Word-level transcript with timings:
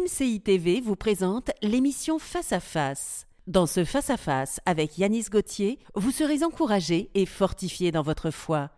MCI 0.00 0.40
TV 0.40 0.80
vous 0.80 0.96
présente 0.96 1.50
l'émission 1.62 2.18
Face 2.18 2.52
à 2.52 2.60
Face. 2.60 3.26
Dans 3.46 3.66
ce 3.66 3.84
Face 3.84 4.08
à 4.08 4.16
Face 4.16 4.58
avec 4.64 4.96
Yanis 4.96 5.26
Gauthier, 5.30 5.78
vous 5.94 6.10
serez 6.10 6.42
encouragé 6.42 7.10
et 7.14 7.26
fortifié 7.26 7.90
dans 7.90 8.00
votre 8.00 8.30
foi. 8.30 8.70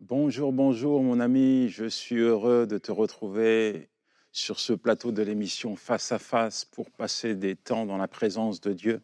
Bonjour, 0.00 0.52
bonjour 0.52 1.02
mon 1.02 1.20
ami, 1.20 1.68
je 1.70 1.86
suis 1.86 2.18
heureux 2.18 2.66
de 2.66 2.76
te 2.76 2.92
retrouver 2.92 3.89
sur 4.32 4.60
ce 4.60 4.72
plateau 4.72 5.12
de 5.12 5.22
l'émission 5.22 5.76
Face 5.76 6.12
à 6.12 6.18
Face 6.18 6.64
pour 6.64 6.90
passer 6.90 7.34
des 7.34 7.56
temps 7.56 7.86
dans 7.86 7.96
la 7.96 8.08
présence 8.08 8.60
de 8.60 8.72
Dieu. 8.72 9.02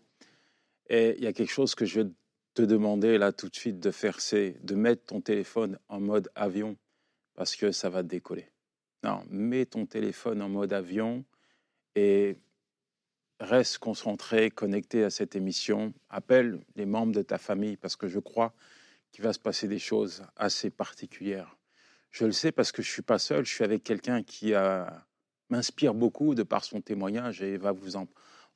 Et 0.88 1.14
il 1.18 1.24
y 1.24 1.26
a 1.26 1.32
quelque 1.32 1.52
chose 1.52 1.74
que 1.74 1.84
je 1.84 2.00
vais 2.00 2.10
te 2.54 2.62
demander 2.62 3.18
là 3.18 3.32
tout 3.32 3.48
de 3.48 3.56
suite 3.56 3.80
de 3.80 3.90
faire, 3.90 4.20
c'est 4.20 4.56
de 4.64 4.74
mettre 4.74 5.04
ton 5.06 5.20
téléphone 5.20 5.78
en 5.88 6.00
mode 6.00 6.30
avion 6.34 6.76
parce 7.34 7.56
que 7.56 7.72
ça 7.72 7.90
va 7.90 8.02
décoller. 8.02 8.48
Non, 9.02 9.22
mets 9.28 9.66
ton 9.66 9.84
téléphone 9.84 10.40
en 10.40 10.48
mode 10.48 10.72
avion 10.72 11.24
et 11.94 12.38
reste 13.40 13.78
concentré, 13.78 14.50
connecté 14.50 15.04
à 15.04 15.10
cette 15.10 15.36
émission. 15.36 15.92
Appelle 16.08 16.60
les 16.76 16.86
membres 16.86 17.12
de 17.12 17.22
ta 17.22 17.38
famille 17.38 17.76
parce 17.76 17.96
que 17.96 18.08
je 18.08 18.18
crois 18.18 18.54
qu'il 19.12 19.22
va 19.22 19.32
se 19.32 19.38
passer 19.38 19.68
des 19.68 19.78
choses 19.78 20.24
assez 20.36 20.70
particulières. 20.70 21.56
Je 22.10 22.24
le 22.24 22.32
sais 22.32 22.52
parce 22.52 22.72
que 22.72 22.80
je 22.80 22.90
suis 22.90 23.02
pas 23.02 23.18
seul, 23.18 23.44
je 23.44 23.52
suis 23.52 23.64
avec 23.64 23.84
quelqu'un 23.84 24.22
qui 24.22 24.54
m'inspire 25.50 25.94
beaucoup 25.94 26.34
de 26.34 26.42
par 26.42 26.64
son 26.64 26.80
témoignage 26.80 27.42
et 27.42 27.56
va 27.56 27.72
vous 27.72 27.96
en, 27.96 28.06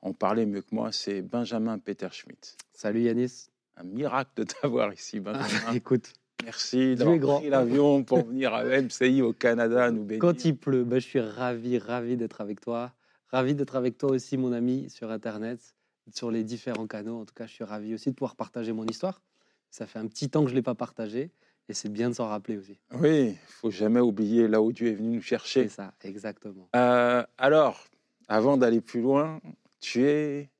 en 0.02 0.12
parler 0.12 0.46
mieux 0.46 0.62
que 0.62 0.74
moi. 0.74 0.92
C'est 0.92 1.22
Benjamin 1.22 1.78
Peter 1.78 2.08
Schmidt. 2.10 2.56
Salut 2.72 3.02
Yanis. 3.02 3.48
Un 3.76 3.84
miracle 3.84 4.30
de 4.36 4.42
t'avoir 4.44 4.92
ici, 4.92 5.20
Benjamin. 5.20 5.72
écoute, 5.74 6.12
Merci 6.44 6.96
d'avoir 6.96 7.40
pris 7.40 7.50
l'avion 7.50 8.02
pour 8.02 8.24
venir 8.24 8.54
à 8.54 8.64
MCI 8.64 9.22
au 9.22 9.32
Canada 9.32 9.90
nous 9.90 10.04
bénir. 10.04 10.20
Quand 10.20 10.44
il 10.44 10.56
pleut, 10.56 10.84
ben, 10.84 10.98
je 10.98 11.06
suis 11.06 11.20
ravi, 11.20 11.78
ravi 11.78 12.16
d'être 12.16 12.40
avec 12.40 12.60
toi. 12.60 12.92
Ravi 13.28 13.54
d'être 13.54 13.76
avec 13.76 13.98
toi 13.98 14.10
aussi, 14.10 14.36
mon 14.36 14.52
ami, 14.52 14.88
sur 14.90 15.10
Internet, 15.10 15.74
sur 16.12 16.30
les 16.30 16.42
différents 16.42 16.86
canaux. 16.86 17.20
En 17.20 17.24
tout 17.24 17.34
cas, 17.34 17.46
je 17.46 17.52
suis 17.52 17.64
ravi 17.64 17.94
aussi 17.94 18.10
de 18.10 18.14
pouvoir 18.14 18.36
partager 18.36 18.72
mon 18.72 18.86
histoire. 18.86 19.22
Ça 19.70 19.86
fait 19.86 19.98
un 19.98 20.06
petit 20.06 20.28
temps 20.28 20.42
que 20.42 20.48
je 20.48 20.54
ne 20.54 20.58
l'ai 20.58 20.62
pas 20.62 20.74
partagé 20.74 21.30
et 21.70 21.74
c'est 21.74 21.88
bien 21.88 22.10
de 22.10 22.14
s'en 22.14 22.28
rappeler 22.28 22.56
aussi. 22.56 22.78
Oui, 22.92 23.28
il 23.28 23.38
faut 23.46 23.70
jamais 23.70 24.00
oublier 24.00 24.48
là 24.48 24.60
où 24.60 24.72
Dieu 24.72 24.88
est 24.88 24.94
venu 24.94 25.16
nous 25.16 25.22
chercher. 25.22 25.68
C'est 25.68 25.76
ça, 25.76 25.94
exactement. 26.02 26.68
Euh, 26.74 27.24
alors, 27.38 27.86
avant 28.28 28.56
d'aller 28.56 28.80
plus 28.80 29.00
loin, 29.00 29.40
tu 29.80 30.04
es, 30.04 30.50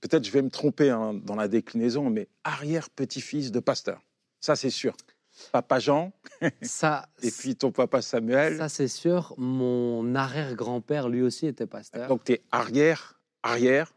peut-être 0.00 0.24
je 0.24 0.30
vais 0.30 0.42
me 0.42 0.48
tromper 0.48 0.90
hein, 0.90 1.12
dans 1.12 1.34
la 1.34 1.48
déclinaison, 1.48 2.08
mais 2.08 2.28
arrière-petit-fils 2.44 3.50
de 3.50 3.58
pasteur. 3.58 4.00
Ça, 4.40 4.54
c'est 4.54 4.70
sûr. 4.70 4.96
Papa 5.52 5.80
Jean, 5.80 6.12
ça, 6.62 7.08
et 7.22 7.30
puis 7.30 7.56
ton 7.56 7.72
papa 7.72 8.00
Samuel. 8.00 8.58
Ça, 8.58 8.68
c'est 8.68 8.88
sûr. 8.88 9.34
Mon 9.38 10.14
arrière-grand-père, 10.14 11.08
lui 11.08 11.22
aussi, 11.22 11.46
était 11.46 11.66
pasteur. 11.66 12.08
Donc, 12.08 12.24
tu 12.24 12.32
es 12.32 12.42
arrière, 12.52 13.20
arrière, 13.42 13.92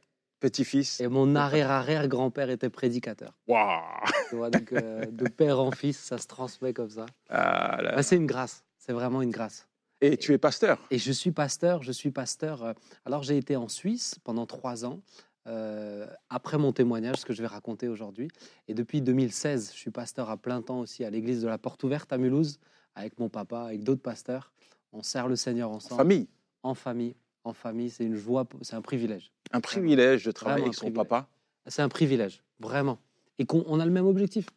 petit-fils. 0.47 0.99
Et 0.99 1.07
mon 1.07 1.35
arrière-arrière-grand-père 1.35 2.49
était 2.49 2.69
prédicateur. 2.69 3.33
Waouh 3.47 4.49
donc 4.51 4.73
euh, 4.73 5.05
de 5.05 5.27
père 5.29 5.59
en 5.59 5.71
fils, 5.71 5.97
ça 5.97 6.17
se 6.17 6.27
transmet 6.27 6.73
comme 6.73 6.89
ça. 6.89 7.05
Ah 7.29 7.77
Bah, 7.81 8.03
c'est 8.03 8.17
une 8.17 8.25
grâce. 8.25 8.63
C'est 8.77 8.91
vraiment 8.93 9.21
une 9.21 9.31
grâce. 9.31 9.67
Et 10.01 10.17
tu 10.17 10.33
es 10.33 10.37
pasteur 10.37 10.79
Et 10.91 10.97
je 10.97 11.11
suis 11.13 11.31
pasteur. 11.31 11.81
Je 11.81 11.91
suis 11.93 12.11
pasteur. 12.11 12.63
euh, 12.63 12.73
Alors, 13.05 13.23
j'ai 13.23 13.37
été 13.37 13.55
en 13.55 13.69
Suisse 13.69 14.15
pendant 14.25 14.45
trois 14.45 14.83
ans. 14.85 14.99
euh, 15.47 16.05
après 16.29 16.57
mon 16.57 16.71
témoignage, 16.73 17.17
ce 17.17 17.25
que 17.25 17.33
je 17.33 17.41
vais 17.41 17.47
raconter 17.47 17.87
aujourd'hui. 17.87 18.27
Et 18.67 18.73
depuis 18.73 19.01
2016, 19.01 19.71
je 19.73 19.77
suis 19.77 19.91
pasteur 19.91 20.29
à 20.29 20.35
plein 20.37 20.61
temps 20.61 20.79
aussi 20.79 21.05
à 21.05 21.09
l'église 21.09 21.41
de 21.41 21.47
la 21.47 21.57
Porte 21.57 21.83
Ouverte 21.83 22.11
à 22.11 22.17
Mulhouse, 22.17 22.59
avec 22.95 23.17
mon 23.19 23.29
papa, 23.29 23.59
avec 23.61 23.83
d'autres 23.83 24.01
pasteurs. 24.01 24.51
On 24.91 25.03
sert 25.03 25.27
le 25.29 25.35
Seigneur 25.37 25.69
ensemble. 25.71 25.97
Famille 25.97 26.27
En 26.63 26.73
famille. 26.75 27.15
En 27.45 27.53
famille, 27.53 27.89
c'est 27.89 28.05
une 28.05 28.15
joie, 28.15 28.45
c'est 28.61 28.75
un 28.75 28.81
privilège. 28.81 29.31
Un 29.53 29.61
privilège 29.61 30.25
de 30.25 30.31
travailler 30.31 30.61
Vraiment 30.61 30.67
avec 30.67 30.75
son 30.75 30.85
privilège. 30.87 31.07
papa. 31.07 31.29
C'est 31.67 31.81
un 31.81 31.89
privilège, 31.89 32.43
vraiment. 32.59 32.99
Et 33.39 33.45
qu'on 33.45 33.63
on 33.67 33.79
a 33.79 33.85
le 33.85 33.91
même 33.91 34.05
objectif. 34.07 34.47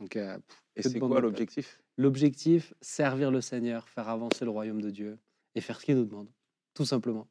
Donc, 0.00 0.16
euh, 0.16 0.36
Et 0.76 0.82
c'est 0.82 0.98
quoi 0.98 1.20
l'objectif? 1.20 1.80
L'objectif, 1.96 2.72
servir 2.80 3.30
le 3.30 3.40
Seigneur, 3.40 3.88
faire 3.88 4.08
avancer 4.08 4.44
le 4.44 4.50
royaume 4.50 4.80
de 4.80 4.90
Dieu 4.90 5.18
et 5.54 5.60
faire 5.60 5.78
ce 5.80 5.84
qu'il 5.86 5.96
nous 5.96 6.04
demande, 6.06 6.28
tout 6.74 6.84
simplement. 6.86 7.28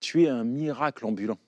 Tu 0.00 0.22
es 0.24 0.28
un 0.28 0.44
miracle 0.44 1.04
ambulant. 1.04 1.38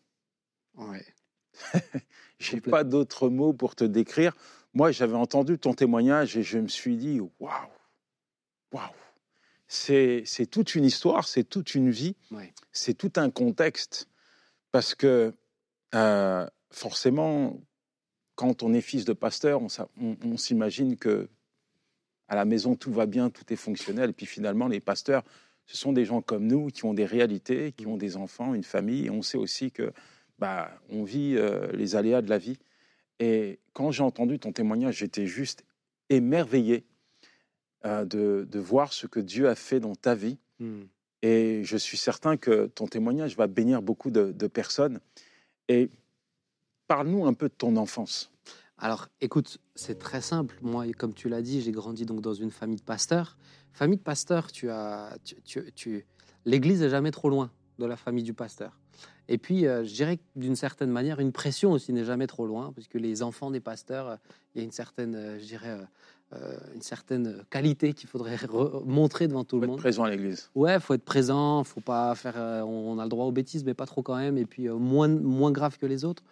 Ouais. 0.77 1.07
J'ai 2.41 2.61
pas 2.61 2.83
d'autres 2.85 3.29
mots 3.29 3.53
pour 3.53 3.77
te 3.77 3.85
décrire. 3.85 4.35
Moi, 4.75 4.91
j'avais 4.93 5.15
entendu 5.15 5.59
ton 5.59 5.75
témoignage 5.75 6.37
et 6.37 6.43
je 6.43 6.59
me 6.59 6.69
suis 6.69 6.97
dit 6.97 7.21
waouh, 7.21 7.51
waouh. 8.73 8.83
C'est 9.69 10.23
c'est 10.27 10.47
toute 10.47 10.75
une 10.75 10.85
histoire, 10.85 11.29
c'est 11.29 11.45
toute 11.45 11.75
une 11.77 11.91
vie, 11.91 12.17
Ouais. 12.33 12.53
c'est 12.73 12.95
tout 12.95 13.13
un 13.17 13.31
contexte. 13.31 14.09
Parce 14.73 14.95
que 14.95 15.35
euh, 15.95 16.47
forcément, 16.71 17.61
quand 18.35 18.63
on 18.63 18.73
est 18.73 18.81
fils 18.81 19.05
de 19.05 19.13
pasteur, 19.13 19.61
on, 19.63 20.37
s'imagine 20.37 20.97
que 20.97 21.29
à 22.29 22.37
la 22.37 22.45
maison 22.45 22.77
tout 22.77 22.93
va 22.93 23.07
bien, 23.07 23.31
tout 23.31 23.53
est 23.53 23.57
fonctionnel. 23.57 24.11
Et 24.11 24.13
puis 24.13 24.27
finalement, 24.27 24.69
les 24.69 24.81
pasteurs, 24.81 25.25
ce 25.67 25.77
sont 25.77 25.93
des 25.93 26.05
gens 26.05 26.23
comme 26.23 26.47
nous 26.47 26.69
qui 26.69 26.85
ont 26.85 26.95
des 26.95 27.05
réalités, 27.05 27.73
qui 27.73 27.87
ont 27.87 27.97
des 27.97 28.17
enfants, 28.17 28.55
une 28.55 28.65
famille. 28.65 29.07
Et 29.07 29.11
on 29.11 29.23
sait 29.23 29.39
aussi 29.39 29.73
que 29.73 29.93
bah, 30.39 30.71
on 30.89 31.05
vit 31.05 31.35
euh, 31.37 31.71
les 31.73 31.97
aléas 31.97 32.23
de 32.23 32.31
la 32.31 32.39
vie. 32.39 32.59
Et 33.19 33.59
quand 33.73 33.91
j'ai 33.91 34.03
entendu 34.03 34.39
ton 34.39 34.53
témoignage, 34.53 34.99
j'étais 34.99 35.27
juste 35.27 35.65
émerveillé 36.09 36.87
euh, 37.85 38.05
de, 38.05 38.47
de 38.51 38.59
voir 38.59 38.93
ce 38.93 39.07
que 39.07 39.21
Dieu 39.21 39.49
a 39.49 39.55
fait 39.55 39.81
dans 39.81 39.95
ta 39.95 40.15
vie. 40.15 40.39
Hmm. 40.61 40.85
Et 41.23 41.63
je 41.65 41.77
suis 41.77 41.97
certain 41.97 42.37
que 42.37 42.67
ton 42.67 42.87
témoignage 42.87 43.37
va 43.37 43.47
bénir 43.47 43.83
beaucoup 43.83 44.11
de, 44.11 44.47
personnes. 44.47 45.01
Et 45.69 45.91
parle-nous 46.87 47.27
un 47.27 47.35
peu 47.35 47.49
de 47.49 47.55
ton 47.55 47.77
enfance. 47.77 48.31
Alors, 48.79 49.09
écoute, 49.21 49.59
c'est 49.75 49.99
très 49.99 50.23
simple. 50.23 50.59
Moi, 50.63 50.87
comme 50.97 51.13
tu 51.13 51.29
l'as 51.29 51.43
dit, 51.43 51.61
j'ai 51.61 51.73
grandi 51.73 52.07
donc 52.07 52.23
dans 52.23 52.33
une 52.33 52.51
famille 52.51 52.79
de 52.79 52.83
pasteurs. 52.83 53.37
Famille 53.73 53.99
de 53.99 54.03
pasteurs, 54.03 54.51
tu 54.51 54.71
as, 54.71 55.19
tu, 55.45 55.73
tu- 55.75 56.07
l'église 56.47 56.83
est 56.83 56.89
jamais 56.89 57.11
trop 57.11 57.29
loin 57.29 57.51
de 57.79 57.85
la 57.85 57.97
famille 57.97 58.25
du 58.25 58.33
pasteur. 58.33 58.79
Et 59.29 59.39
puis, 59.39 59.67
euh, 59.67 59.85
je 59.85 59.95
dirais 59.95 60.19
d'une 60.35 60.57
certaine 60.57 60.91
manière, 60.91 61.21
une 61.21 61.31
pression 61.31 61.71
aussi 61.73 61.93
n'est 61.93 62.05
jamais 62.05 62.27
trop 62.27 62.47
loin, 62.47 62.73
parce 62.73 62.89
que 62.89 62.99
les 62.99 63.23
enfants 63.23 63.51
des 63.51 63.61
pasteurs, 63.61 64.09
euh, 64.09 64.17
il 64.55 64.59
y 64.59 64.61
a 64.63 64.65
une 64.65 64.73
certaine, 64.73 65.15
euh, 65.15 65.39
dirais, 65.39 65.79
euh, 66.33 66.57
une 66.75 66.83
certaine 66.83 67.43
qualité 67.51 67.93
qu'il 67.93 68.09
faudrait 68.09 68.37
re- 68.37 68.85
montrer 68.85 69.27
devant 69.29 69.43
tout 69.45 69.57
Faut 69.57 69.61
le 69.61 69.65
être 69.65 69.71
monde. 69.71 69.79
présent 69.81 70.05
à 70.05 70.11
l'église. 70.11 70.49
Ouais, 70.55 70.79
faut 70.79 70.95
être 70.95 71.05
présent, 71.05 71.65
faut 71.65 71.81
pas 71.81 72.15
faire. 72.15 72.35
euh, 72.37 72.63
on 72.63 72.99
a 72.99 73.03
le 73.03 73.09
droit 73.09 73.27
aux 73.27 73.33
bêtises, 73.33 73.65
mais 73.65 73.75
pas 73.75 73.87
trop 73.87 74.03
quand 74.03 74.17
même, 74.17 74.39
et 74.39 74.47
puis 74.47 74.69
euh, 74.69 74.77
moins 74.77 75.09
moins 75.09 75.51
grave 75.51 75.77
que 75.79 75.87
les 75.87 76.05
autres. 76.05 76.23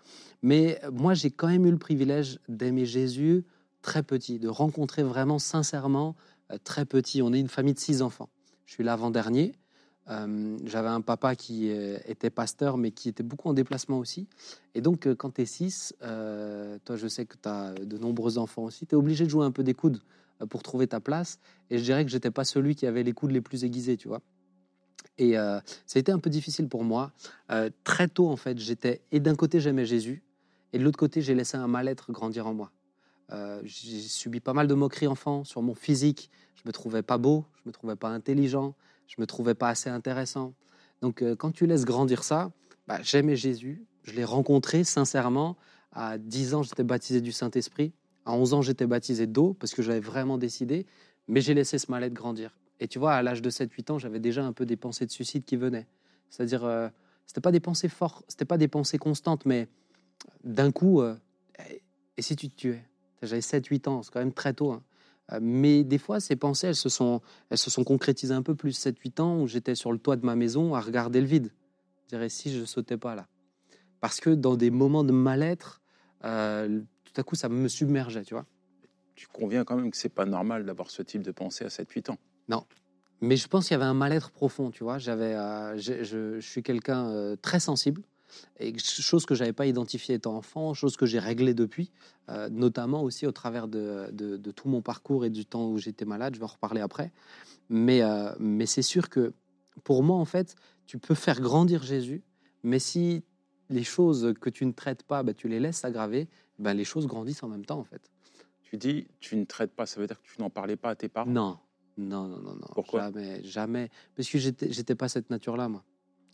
Mais 0.43 0.81
moi, 0.93 1.15
j'ai 1.15 1.31
quand 1.31 1.49
même 1.49 1.67
eu 1.67 1.71
le 1.73 1.79
privilège 1.79 2.39
d'aimer 2.49 2.87
Jésus 2.87 3.45
très 3.83 4.03
petit, 4.05 4.39
de 4.39 4.49
rencontrer 4.49 5.03
vraiment 5.03 5.39
sincèrement 5.41 6.15
très 6.65 6.85
petit. 6.85 7.23
On 7.23 7.33
est 7.33 7.41
une 7.41 7.49
famille 7.49 7.75
de 7.75 7.79
six 7.81 8.03
enfants. 8.03 8.29
Je 8.67 8.75
suis 8.75 8.85
l'avant-dernier. 8.85 9.55
Euh, 10.11 10.57
J'avais 10.65 10.89
un 10.89 11.01
papa 11.01 11.37
qui 11.37 11.71
euh, 11.71 11.99
était 12.07 12.31
pasteur, 12.31 12.79
mais 12.79 12.91
qui 12.93 13.09
était 13.09 13.23
beaucoup 13.23 13.49
en 13.49 13.55
déplacement 13.55 13.99
aussi. 13.99 14.27
Et 14.75 14.81
donc, 14.81 15.07
euh, 15.07 15.15
quand 15.15 15.35
tu 15.35 15.43
es 15.43 15.47
six, 15.47 15.95
euh, 16.03 16.79
toi, 16.85 16.97
je 16.97 17.09
sais 17.09 17.27
que 17.27 17.37
tu 17.41 17.49
as 17.49 17.75
de 17.75 17.99
nombreux 17.99 18.39
enfants 18.39 18.65
aussi, 18.65 18.87
tu 18.87 18.95
es 18.95 18.99
obligé 18.99 19.25
de 19.25 19.31
jouer 19.31 19.45
un 19.45 19.51
peu 19.51 19.63
des 19.63 19.75
coudes 19.75 20.01
pour 20.49 20.63
trouver 20.63 20.87
ta 20.87 21.01
place. 21.01 21.39
Et 21.69 21.79
je 21.79 21.83
dirais 21.83 22.05
que 22.05 22.11
j'étais 22.11 22.31
pas 22.31 22.45
celui 22.45 22.75
qui 22.75 22.87
avait 22.87 23.03
les 23.03 23.13
coudes 23.13 23.33
les 23.33 23.41
plus 23.41 23.65
aiguisés, 23.65 23.97
tu 23.97 24.09
vois. 24.09 24.23
Et 25.19 25.37
euh, 25.37 25.59
ça 25.85 25.99
a 25.99 26.01
été 26.01 26.13
un 26.13 26.21
peu 26.21 26.31
difficile 26.31 26.69
pour 26.69 26.85
moi. 26.85 27.13
Très 27.83 28.09
tôt, 28.09 28.29
en 28.29 28.37
fait, 28.37 28.59
j'étais. 28.59 29.01
Et 29.11 29.21
d'un 29.21 29.35
côté, 29.35 29.61
j'aimais 29.61 29.85
Jésus, 29.85 30.23
et 30.73 30.79
de 30.79 30.85
l'autre 30.85 30.99
côté, 30.99 31.23
j'ai 31.23 31.35
laissé 31.35 31.57
un 31.57 31.67
mal-être 31.67 32.13
grandir 32.13 32.47
en 32.47 32.55
moi. 32.55 32.71
J'ai 33.65 34.01
subi 34.01 34.41
pas 34.41 34.53
mal 34.53 34.69
de 34.69 34.75
moqueries 34.75 35.09
enfant 35.09 35.45
sur 35.45 35.61
mon 35.61 35.75
physique. 35.75 36.31
Je 36.55 36.63
me 36.67 36.73
trouvais 36.73 37.03
pas 37.03 37.19
beau, 37.19 37.45
je 37.57 37.69
me 37.69 37.73
trouvais 37.73 37.97
pas 37.97 38.09
intelligent, 38.09 38.75
je 39.09 39.21
me 39.21 39.27
trouvais 39.27 39.55
pas 39.55 39.69
assez 39.69 39.91
intéressant. 39.91 40.55
Donc, 41.03 41.23
euh, 41.23 41.35
quand 41.35 41.51
tu 41.51 41.67
laisses 41.67 41.85
grandir 41.85 42.23
ça, 42.23 42.53
bah, 42.87 42.99
j'aimais 43.03 43.37
Jésus. 43.37 43.85
Je 44.05 44.13
l'ai 44.13 44.25
rencontré 44.25 44.85
sincèrement. 44.85 45.57
À 45.93 46.19
10 46.19 46.55
ans, 46.55 46.63
j'étais 46.63 46.85
baptisé 46.85 47.21
du 47.21 47.33
Saint-Esprit. 47.33 47.93
À 48.25 48.33
11 48.33 48.55
ans, 48.55 48.63
j'étais 48.63 48.87
baptisé 48.87 49.27
d'eau 49.27 49.55
parce 49.59 49.75
que 49.75 49.83
j'avais 49.83 50.01
vraiment 50.01 50.39
décidé. 50.39 50.87
Mais 51.27 51.41
j'ai 51.41 51.55
laissé 51.55 51.79
ce 51.79 51.91
mal-être 51.91 52.15
grandir. 52.15 52.57
Et 52.81 52.87
tu 52.89 52.99
vois, 52.99 53.15
à 53.15 53.23
l'âge 53.23 53.43
de 53.43 53.51
7-8 53.51 53.91
ans, 53.91 53.99
j'avais 53.99 54.21
déjà 54.21 54.45
un 54.45 54.53
peu 54.53 54.65
des 54.65 54.77
pensées 54.77 55.07
de 55.07 55.11
suicide 55.11 55.45
qui 55.45 55.57
venaient. 55.57 55.87
C'est-à-dire, 56.31 56.65
euh, 56.65 56.89
c'était 57.27 57.41
pas 57.41 57.53
des 57.53 57.61
pensées 57.61 57.89
fortes, 57.89 58.25
c'était 58.29 58.45
pas 58.45 58.59
des 58.59 58.69
pensées 58.69 58.99
constantes, 58.99 59.45
mais 59.47 59.69
d'un 60.45 60.71
coup, 60.71 61.01
euh, 61.01 61.17
et 62.17 62.23
si 62.23 62.37
tu 62.37 62.49
te 62.49 62.57
tuais? 62.57 62.85
J'avais 63.23 63.41
7-8 63.41 63.89
ans, 63.89 64.03
c'est 64.03 64.13
quand 64.13 64.21
même 64.21 64.33
très 64.33 64.53
tôt. 64.53 64.73
hein. 64.73 64.83
Euh, 65.33 65.39
Mais 65.43 65.85
des 65.85 65.99
fois, 65.99 66.21
ces 66.21 66.37
pensées, 66.37 66.69
elles 66.69 66.75
se 66.77 66.89
sont, 66.89 67.21
elles 67.51 67.59
se 67.59 67.71
sont 67.71 67.85
concrétisées 67.85 68.35
un 68.35 68.43
peu 68.43 68.55
plus. 68.55 68.73
7-8 68.79 69.21
ans, 69.21 69.41
où 69.41 69.47
j'étais 69.47 69.75
sur 69.75 69.93
le 69.93 69.99
toit 69.99 70.17
de 70.17 70.25
ma 70.25 70.37
maison 70.37 70.75
à 70.75 70.81
regarder 70.81 71.21
le 71.21 71.27
vide. 71.27 71.53
Je 72.05 72.17
dirais 72.17 72.29
si 72.29 72.53
je 72.53 72.65
sautais 72.65 72.97
pas 72.97 73.15
là. 73.15 73.27
Parce 74.01 74.21
que 74.21 74.31
dans 74.31 74.57
des 74.57 74.71
moments 74.71 75.05
de 75.05 75.13
mal-être, 75.13 75.81
euh, 76.25 76.81
tout 77.05 77.21
à 77.21 77.23
coup, 77.23 77.35
ça 77.35 77.49
me 77.49 77.69
submergeait, 77.69 78.23
tu 78.25 78.35
vois. 78.35 78.47
Tu 79.15 79.27
conviens 79.27 79.65
quand 79.65 79.77
même 79.77 79.91
que 79.91 79.97
c'est 79.97 80.09
pas 80.09 80.25
normal 80.25 80.65
d'avoir 80.65 80.91
ce 80.91 81.03
type 81.03 81.23
de 81.23 81.33
pensée 81.33 81.65
à 81.65 81.69
7-8 81.69 82.11
ans. 82.11 82.19
Non. 82.49 82.65
Mais 83.21 83.37
je 83.37 83.49
pense 83.49 83.67
qu'il 83.67 83.75
y 83.75 83.75
avait 83.75 83.85
un 83.85 83.95
mal-être 83.95 84.31
profond, 84.31 84.71
tu 84.71 84.85
vois. 84.85 84.99
J'avais, 84.99 85.35
euh, 85.35 85.77
je, 85.77 86.05
je- 86.05 86.39
je 86.41 86.49
suis 86.49 86.63
quelqu'un 86.63 87.09
euh, 87.11 87.35
très 87.37 87.59
sensible, 87.59 88.03
et 88.59 88.73
que- 88.73 88.81
chose 88.81 89.27
que 89.27 89.35
j'avais 89.35 89.53
pas 89.53 89.67
identifiée 89.67 90.15
étant 90.17 90.37
enfant, 90.37 90.75
chose 90.75 90.97
que 90.97 91.07
j'ai 91.07 91.19
réglée 91.19 91.55
depuis, 91.55 91.91
euh, 92.29 92.49
notamment 92.49 93.03
aussi 93.03 93.27
au 93.27 93.33
travers 93.33 93.69
de, 93.69 94.09
de- 94.13 94.37
de 94.37 94.51
tout 94.51 94.69
mon 94.69 94.83
parcours 94.83 95.25
et 95.25 95.31
du 95.31 95.47
temps 95.47 95.69
où 95.71 95.79
j'étais 95.79 96.05
malade. 96.05 96.35
Je 96.35 96.41
vais 96.41 96.45
en 96.45 96.49
reparler 96.49 96.81
après. 96.81 97.13
Mais, 97.69 98.03
euh, 98.03 98.33
mais 98.39 98.67
c'est 98.67 98.83
sûr 98.83 99.09
que 99.09 99.33
pour 99.85 100.03
moi, 100.03 100.17
en 100.17 100.25
fait, 100.25 100.55
tu 100.87 100.99
peux 100.99 101.15
faire 101.15 101.41
grandir 101.41 101.83
Jésus, 101.83 102.23
mais 102.63 102.79
si 102.79 103.23
les 103.71 103.85
choses 103.85 104.35
que 104.41 104.51
tu 104.51 104.65
ne 104.67 104.73
traites 104.73 105.03
pas, 105.03 105.23
bah, 105.23 105.35
tu 105.35 105.49
les 105.49 105.61
laisses 105.61 105.79
s'aggraver, 105.79 106.29
bah, 106.59 106.75
les 106.75 106.85
choses 106.85 107.07
grandissent 107.07 107.43
en 107.43 107.49
même 107.49 107.65
temps, 107.67 107.79
en 107.79 107.85
fait. 107.85 108.11
Tu 108.63 108.77
dis, 108.77 109.07
tu 109.21 109.37
ne 109.37 109.45
traites 109.45 109.73
pas, 109.75 109.87
ça 109.87 110.01
veut 110.01 110.07
dire 110.07 110.21
que 110.21 110.27
tu 110.27 110.41
n'en 110.41 110.51
parlais 110.51 110.77
pas 110.77 110.91
à 110.91 110.95
tes 110.95 111.09
parents? 111.09 111.31
Non, 111.31 111.59
non, 111.97 112.27
non, 112.29 112.39
non, 112.41 112.55
non. 112.55 112.69
Pourquoi? 112.75 113.01
Jamais, 113.13 113.43
jamais. 113.45 113.91
Parce 114.15 114.29
que 114.29 114.39
j'étais 114.39 114.95
pas 114.95 115.09
cette 115.09 115.31
nature-là, 115.31 115.69
moi. 115.69 115.85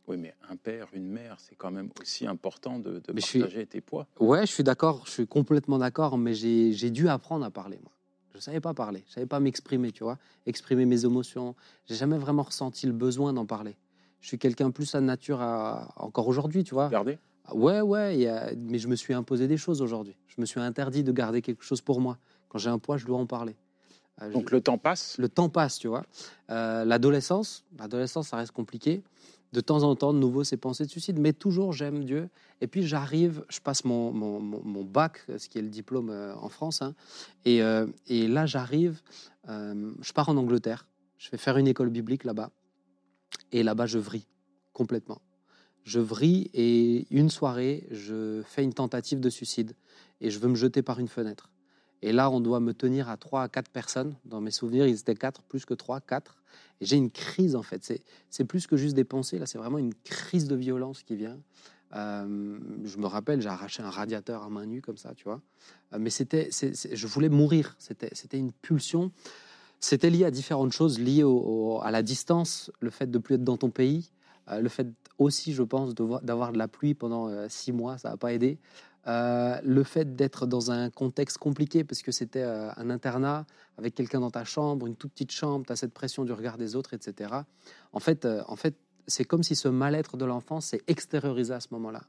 Oui, 0.06 0.16
mais 0.18 0.34
un 0.50 0.56
père, 0.56 0.88
une 0.92 1.08
mère, 1.08 1.36
c'est 1.38 1.54
quand 1.54 1.70
même 1.70 1.90
aussi 2.00 2.26
important 2.26 2.78
de, 2.78 3.00
de 3.06 3.20
suis- 3.20 3.40
partager 3.40 3.66
tes 3.66 3.80
poids. 3.80 4.06
Ouais, 4.20 4.46
je 4.46 4.52
suis 4.52 4.62
d'accord, 4.64 5.04
je 5.06 5.10
suis 5.12 5.26
complètement 5.26 5.78
d'accord, 5.78 6.18
mais 6.18 6.34
j'ai, 6.34 6.90
dû 6.90 7.08
apprendre 7.08 7.44
à 7.44 7.50
parler, 7.50 7.78
moi. 7.82 7.90
Je 8.34 8.40
savais 8.40 8.60
pas 8.60 8.74
parler, 8.74 9.04
je 9.06 9.12
savais 9.14 9.26
pas 9.26 9.40
m'exprimer, 9.40 9.92
tu 9.92 10.02
vois, 10.02 10.18
exprimer 10.44 10.84
mes 10.86 11.04
émotions. 11.04 11.54
J'ai 11.86 11.94
jamais 11.94 12.18
vraiment 12.18 12.42
ressenti 12.42 12.86
le 12.86 12.92
besoin 12.92 13.32
d'en 13.32 13.46
parler. 13.46 13.76
Je 14.20 14.26
suis 14.28 14.38
quelqu'un 14.38 14.70
plus 14.70 14.94
à 14.94 15.00
nature 15.00 15.40
à... 15.40 15.88
encore 15.96 16.26
aujourd'hui, 16.28 16.64
tu 16.64 16.74
vois. 16.74 16.86
Regardez, 16.86 17.18
Ouais, 17.52 17.80
ouais, 17.82 18.16
il 18.16 18.22
y 18.22 18.26
a- 18.26 18.52
mais 18.56 18.78
je 18.78 18.88
me 18.88 18.96
suis 18.96 19.12
imposé 19.14 19.46
des 19.46 19.58
choses 19.58 19.82
aujourd'hui. 19.82 20.16
Je 20.28 20.40
me 20.40 20.46
suis 20.46 20.60
interdit 20.60 21.04
de 21.04 21.12
garder 21.12 21.42
quelque 21.42 21.62
chose 21.62 21.80
pour 21.82 22.00
moi. 22.00 22.18
Quand 22.48 22.58
j'ai 22.58 22.70
un 22.70 22.78
poids, 22.78 22.96
je 22.96 23.04
dois 23.06 23.18
en 23.18 23.26
parler. 23.26 23.54
Euh, 24.22 24.30
donc 24.32 24.48
je- 24.48 24.54
le 24.54 24.60
temps 24.62 24.78
passe. 24.78 25.16
le 25.18 25.28
temps 25.28 25.48
passe, 25.50 25.78
tu 25.78 25.88
vois. 25.88 26.02
Euh, 26.50 26.84
L'adolescence, 26.86 27.64
l'adolescence, 27.78 28.28
ça 28.28 28.36
reste 28.38 28.52
compliqué. 28.52 29.02
De 29.54 29.60
temps 29.60 29.84
en 29.84 29.94
temps, 29.94 30.12
de 30.12 30.18
nouveau, 30.18 30.42
ces 30.42 30.56
pensées 30.56 30.84
de 30.84 30.90
suicide, 30.90 31.20
mais 31.20 31.32
toujours, 31.32 31.72
j'aime 31.72 32.02
Dieu. 32.02 32.28
Et 32.60 32.66
puis, 32.66 32.84
j'arrive, 32.84 33.44
je 33.48 33.60
passe 33.60 33.84
mon, 33.84 34.10
mon, 34.10 34.82
bac, 34.82 35.24
ce 35.38 35.48
qui 35.48 35.58
est 35.58 35.62
le 35.62 35.68
diplôme 35.68 36.10
euh, 36.10 36.34
en 36.34 36.48
France. 36.48 36.82
hein. 36.82 36.96
et, 37.44 37.62
euh, 37.62 37.86
et 38.08 38.26
là, 38.26 38.46
j'arrive, 38.46 39.00
euh, 39.48 39.92
je 40.00 40.12
pars 40.12 40.28
en 40.28 40.36
Angleterre. 40.36 40.88
Je 41.18 41.30
vais 41.30 41.38
faire 41.38 41.56
une 41.56 41.68
école 41.68 41.90
biblique 41.90 42.24
là-bas. 42.24 42.50
Et 43.52 43.62
là-bas, 43.62 43.86
je 43.86 44.00
vrille 44.00 44.26
complètement. 44.72 45.22
Je 45.84 46.00
vrille 46.00 46.50
et 46.52 47.06
une 47.14 47.30
soirée, 47.30 47.86
je 47.92 48.42
fais 48.46 48.64
une 48.64 48.74
tentative 48.74 49.20
de 49.20 49.30
suicide 49.30 49.76
et 50.20 50.30
je 50.30 50.40
veux 50.40 50.48
me 50.48 50.56
jeter 50.56 50.82
par 50.82 50.98
une 50.98 51.06
fenêtre. 51.06 51.48
Et 52.04 52.12
là, 52.12 52.30
on 52.30 52.38
doit 52.38 52.60
me 52.60 52.74
tenir 52.74 53.08
à 53.08 53.16
trois 53.16 53.42
à 53.44 53.48
quatre 53.48 53.70
personnes. 53.70 54.14
Dans 54.26 54.42
mes 54.42 54.50
souvenirs, 54.50 54.86
ils 54.86 55.00
étaient 55.00 55.14
quatre, 55.14 55.42
plus 55.44 55.64
que 55.64 55.72
trois, 55.72 56.02
quatre. 56.02 56.36
Et 56.82 56.84
j'ai 56.84 56.96
une 56.96 57.10
crise, 57.10 57.56
en 57.56 57.62
fait. 57.62 57.82
C'est, 58.28 58.44
plus 58.44 58.66
que 58.66 58.76
juste 58.76 58.94
des 58.94 59.04
pensées. 59.04 59.38
Là, 59.38 59.46
c'est 59.46 59.56
vraiment 59.56 59.78
une 59.78 59.94
crise 59.94 60.46
de 60.46 60.54
violence 60.54 61.02
qui 61.02 61.16
vient. 61.16 61.38
Euh, 61.96 62.58
je 62.84 62.98
me 62.98 63.06
rappelle, 63.06 63.40
j'ai 63.40 63.48
arraché 63.48 63.82
un 63.82 63.88
radiateur 63.88 64.42
à 64.42 64.50
main 64.50 64.66
nue, 64.66 64.82
comme 64.82 64.98
ça, 64.98 65.14
tu 65.14 65.24
vois. 65.24 65.40
Euh, 65.94 65.98
mais 65.98 66.10
c'était, 66.10 66.50
je 66.52 67.06
voulais 67.06 67.30
mourir. 67.30 67.74
C'était, 67.78 68.38
une 68.38 68.52
pulsion. 68.52 69.10
C'était 69.80 70.10
lié 70.10 70.26
à 70.26 70.30
différentes 70.30 70.72
choses, 70.72 71.00
liées 71.00 71.22
au- 71.22 71.40
au- 71.78 71.80
à 71.80 71.90
la 71.90 72.02
distance, 72.02 72.70
le 72.80 72.90
fait 72.90 73.10
de 73.10 73.16
plus 73.18 73.36
être 73.36 73.44
dans 73.44 73.56
ton 73.56 73.70
pays, 73.70 74.10
euh, 74.50 74.60
le 74.60 74.68
fait 74.68 74.88
aussi, 75.16 75.54
je 75.54 75.62
pense, 75.62 75.94
de 75.94 76.02
vo- 76.04 76.20
d'avoir 76.20 76.52
de 76.52 76.58
la 76.58 76.68
pluie 76.68 76.92
pendant 76.92 77.48
six 77.48 77.72
mois, 77.72 77.96
ça 77.96 78.10
n'a 78.10 78.18
pas 78.18 78.34
aidé. 78.34 78.58
Euh, 79.06 79.60
le 79.62 79.84
fait 79.84 80.16
d'être 80.16 80.46
dans 80.46 80.70
un 80.70 80.88
contexte 80.90 81.38
compliqué, 81.38 81.84
parce 81.84 82.02
que 82.02 82.12
c'était 82.12 82.42
euh, 82.42 82.70
un 82.76 82.88
internat 82.88 83.46
avec 83.76 83.94
quelqu'un 83.94 84.20
dans 84.20 84.30
ta 84.30 84.44
chambre, 84.44 84.86
une 84.86 84.96
toute 84.96 85.12
petite 85.12 85.32
chambre, 85.32 85.66
tu 85.66 85.72
as 85.72 85.76
cette 85.76 85.92
pression 85.92 86.24
du 86.24 86.32
regard 86.32 86.56
des 86.56 86.74
autres, 86.74 86.94
etc. 86.94 87.34
En 87.92 88.00
fait, 88.00 88.24
euh, 88.24 88.42
en 88.48 88.56
fait 88.56 88.76
c'est 89.06 89.24
comme 89.24 89.42
si 89.42 89.56
ce 89.56 89.68
mal-être 89.68 90.16
de 90.16 90.24
l'enfance 90.24 90.66
s'est 90.66 90.80
extériorisé 90.86 91.52
à 91.52 91.60
ce 91.60 91.68
moment-là. 91.72 92.00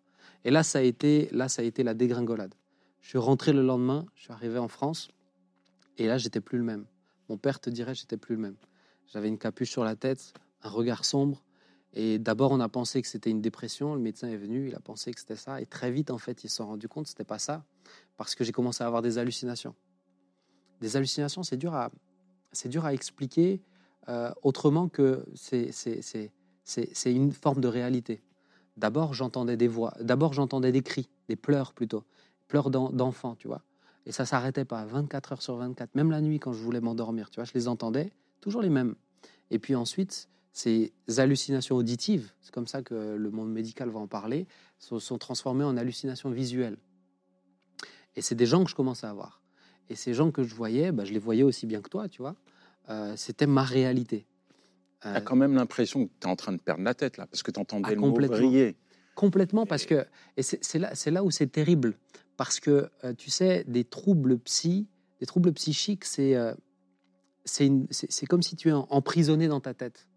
Et 0.45 0.51
là 0.51 0.63
ça, 0.63 0.79
a 0.79 0.81
été, 0.81 1.27
là, 1.33 1.49
ça 1.49 1.61
a 1.61 1.65
été 1.65 1.83
la 1.83 1.93
dégringolade. 1.93 2.55
Je 3.01 3.09
suis 3.09 3.17
rentré 3.17 3.51
le 3.51 3.61
lendemain, 3.61 4.05
je 4.15 4.23
suis 4.23 4.31
arrivé 4.31 4.57
en 4.57 4.69
France, 4.69 5.09
et 5.97 6.07
là, 6.07 6.17
j'étais 6.17 6.41
plus 6.41 6.57
le 6.57 6.63
même. 6.63 6.85
Mon 7.29 7.37
père 7.37 7.59
te 7.59 7.69
dirait, 7.69 7.95
j'étais 7.95 8.17
plus 8.17 8.35
le 8.35 8.41
même. 8.41 8.55
J'avais 9.07 9.27
une 9.27 9.37
capuche 9.37 9.71
sur 9.71 9.83
la 9.83 9.95
tête, 9.95 10.33
un 10.63 10.69
regard 10.69 11.05
sombre, 11.05 11.43
et 11.95 12.19
d'abord, 12.19 12.51
on 12.51 12.59
a 12.59 12.67
pensé 12.67 13.01
que 13.01 13.07
c'était 13.07 13.29
une 13.29 13.41
dépression. 13.41 13.95
Le 13.95 14.01
médecin 14.01 14.27
est 14.27 14.35
venu, 14.35 14.67
il 14.67 14.75
a 14.75 14.81
pensé 14.81 15.13
que 15.13 15.19
c'était 15.19 15.37
ça. 15.37 15.61
Et 15.61 15.65
très 15.65 15.91
vite, 15.91 16.11
en 16.11 16.17
fait, 16.17 16.43
ils 16.43 16.49
se 16.49 16.57
sont 16.57 16.67
rendus 16.67 16.89
compte 16.89 17.05
que 17.05 17.09
c'était 17.09 17.23
pas 17.23 17.39
ça, 17.39 17.63
parce 18.17 18.35
que 18.35 18.43
j'ai 18.43 18.51
commencé 18.51 18.83
à 18.83 18.87
avoir 18.87 19.01
des 19.01 19.17
hallucinations. 19.17 19.73
Des 20.81 20.97
hallucinations, 20.97 21.41
c'est 21.43 21.55
dur 21.55 21.73
à, 21.73 21.89
dur 22.65 22.85
à 22.85 22.93
expliquer 22.93 23.61
euh, 24.09 24.29
autrement 24.43 24.89
que 24.89 25.25
c'est, 25.35 25.71
une 27.05 27.31
forme 27.31 27.61
de 27.61 27.67
réalité. 27.69 28.21
D'abord, 28.75 29.13
j'entendais 29.13 29.55
des 29.55 29.69
voix. 29.69 29.93
D'abord, 30.01 30.33
j'entendais 30.33 30.73
des 30.73 30.81
cris, 30.81 31.09
des 31.29 31.37
pleurs 31.37 31.73
plutôt, 31.73 32.03
pleurs 32.49 32.69
d'en- 32.69 32.89
d'enfants, 32.89 33.35
tu 33.35 33.47
vois. 33.47 33.63
Et 34.05 34.11
ça 34.11 34.25
s'arrêtait 34.25 34.65
pas, 34.65 34.83
24 34.85 35.31
heures 35.31 35.41
sur 35.41 35.55
24, 35.55 35.95
même 35.95 36.11
la 36.11 36.19
nuit 36.19 36.39
quand 36.39 36.51
je 36.51 36.61
voulais 36.61 36.81
m'endormir, 36.81 37.29
tu 37.29 37.37
vois, 37.37 37.45
je 37.45 37.53
les 37.53 37.69
entendais, 37.69 38.11
toujours 38.41 38.61
les 38.61 38.69
mêmes. 38.69 38.95
Et 39.49 39.59
puis 39.59 39.75
ensuite, 39.75 40.29
ces 40.55 40.93
hallucinations 41.17 41.75
auditives, 41.75 42.31
c'est 42.39 42.53
comme 42.53 42.65
ça 42.65 42.81
que 42.81 42.95
le 43.15 43.29
monde 43.29 43.51
médical 43.51 43.89
va 43.89 43.99
en 43.99 44.07
parler, 44.07 44.47
sont, 44.79 44.99
sont 44.99 45.17
transformées 45.17 45.65
en 45.65 45.75
hallucinations 45.75 46.29
visuelles. 46.31 46.77
Et 48.15 48.21
c'est 48.21 48.35
des 48.35 48.45
gens 48.45 48.63
que 48.63 48.69
je 48.69 48.75
commençais 48.75 49.05
à 49.05 49.11
voir. 49.11 49.41
Et 49.89 49.95
ces 49.95 50.13
gens 50.13 50.31
que 50.31 50.43
je 50.43 50.55
voyais, 50.55 50.93
bah, 50.93 51.03
je 51.03 51.11
les 51.11 51.19
voyais 51.19 51.43
aussi 51.43 51.65
bien 51.65 51.81
que 51.81 51.89
toi, 51.89 52.07
tu 52.07 52.21
vois. 52.21 52.37
Euh, 52.89 53.13
C'était 53.17 53.47
ma 53.47 53.63
réalité. 53.63 54.25
Tu 55.01 55.09
Euh, 55.09 55.15
as 55.15 55.21
quand 55.21 55.35
même 55.35 55.55
l'impression 55.55 56.05
que 56.07 56.11
tu 56.21 56.25
es 56.25 56.31
en 56.31 56.37
train 56.37 56.53
de 56.53 56.57
perdre 56.57 56.83
la 56.83 56.93
tête, 56.93 57.17
là, 57.17 57.27
parce 57.27 57.43
que 57.43 57.51
tu 57.51 57.59
entendais 57.59 57.89
Ah, 57.89 57.93
le 57.93 57.99
mot 57.99 58.13
vriller. 58.15 58.77
Complètement, 59.13 59.65
parce 59.65 59.85
que 59.85 60.05
et 60.37 60.41
c'est 60.43 60.79
là, 60.79 60.93
là 61.07 61.23
où 61.25 61.31
c'est 61.31 61.47
terrible, 61.51 61.97
parce 62.37 62.61
que 62.61 62.89
euh, 63.03 63.13
tu 63.13 63.29
sais, 63.29 63.65
des 63.67 63.83
troubles 63.83 64.37
psy, 64.39 64.87
des 65.19 65.25
troubles 65.25 65.51
psychiques, 65.51 66.05
c'est 66.05 66.33
euh, 66.35 66.53
c'est 67.43 68.25
comme 68.27 68.41
si 68.41 68.55
tu 68.55 68.69
es 68.69 68.71
emprisonné 68.71 69.47
dans 69.49 69.59
ta 69.59 69.73
tête. 69.73 70.07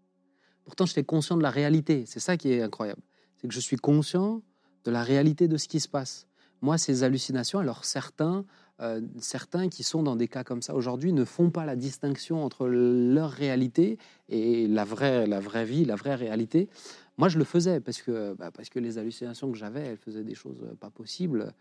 Pourtant, 0.69 0.85
j'étais 0.85 1.03
conscient 1.03 1.35
de 1.35 1.41
la 1.41 1.49
réalité. 1.49 2.03
C'est 2.05 2.19
ça 2.19 2.37
qui 2.37 2.51
est 2.51 2.61
incroyable, 2.61 3.01
c'est 3.37 3.47
que 3.47 3.53
je 3.55 3.59
suis 3.59 3.77
conscient 3.77 4.43
de 4.85 4.91
la 4.91 5.01
réalité 5.01 5.47
de 5.47 5.57
ce 5.57 5.67
qui 5.67 5.79
se 5.79 5.87
passe. 5.87 6.27
Moi, 6.61 6.77
ces 6.77 7.01
hallucinations, 7.03 7.57
alors 7.57 7.85
certains, 7.85 8.45
euh, 8.79 9.01
certains 9.19 9.67
qui 9.67 9.81
sont 9.81 10.03
dans 10.03 10.15
des 10.15 10.27
cas 10.27 10.43
comme 10.43 10.61
ça 10.61 10.75
aujourd'hui 10.75 11.11
ne 11.11 11.25
font 11.25 11.49
pas 11.49 11.65
la 11.65 11.75
distinction 11.75 12.45
entre 12.45 12.67
leur 12.67 13.31
réalité 13.31 13.97
et 14.27 14.67
la 14.67 14.85
vraie, 14.85 15.25
la 15.25 15.39
vraie 15.39 15.65
vie, 15.65 15.85
la 15.85 15.95
vraie 15.95 16.13
réalité. 16.13 16.69
Moi, 17.17 17.29
je 17.29 17.39
le 17.39 17.45
faisais 17.45 17.79
parce 17.79 18.03
que, 18.03 18.35
bah, 18.35 18.51
parce 18.51 18.69
que 18.69 18.77
les 18.77 18.99
hallucinations 18.99 19.51
que 19.51 19.57
j'avais, 19.57 19.81
elles 19.81 19.97
faisaient 19.97 20.23
des 20.23 20.35
choses 20.35 20.61
euh, 20.61 20.75
pas 20.75 20.91
possibles. 20.91 21.51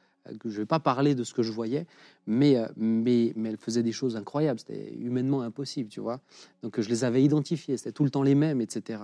Je 0.45 0.49
ne 0.49 0.53
vais 0.53 0.67
pas 0.67 0.81
parler 0.81 1.15
de 1.15 1.25
ce 1.25 1.35
que 1.35 1.43
je 1.43 1.53
voyais, 1.53 1.87
mais, 2.27 2.57
euh, 2.57 2.67
mais, 2.77 3.33
mais 3.37 3.51
elles 3.51 3.57
faisaient 3.57 3.83
des 3.83 3.93
choses 3.93 4.17
incroyables. 4.17 4.61
C'était 4.61 4.93
humainement 4.95 5.43
impossible, 5.43 5.89
tu 5.89 6.01
vois. 6.01 6.21
Donc, 6.63 6.79
euh, 6.79 6.83
je 6.83 6.89
les 6.89 7.05
avais 7.05 7.23
identifiées. 7.23 7.77
C'était 7.77 7.93
tout 7.93 8.05
le 8.05 8.11
temps 8.11 8.23
les 8.23 8.35
mêmes, 8.35 8.61
etc. 8.61 9.03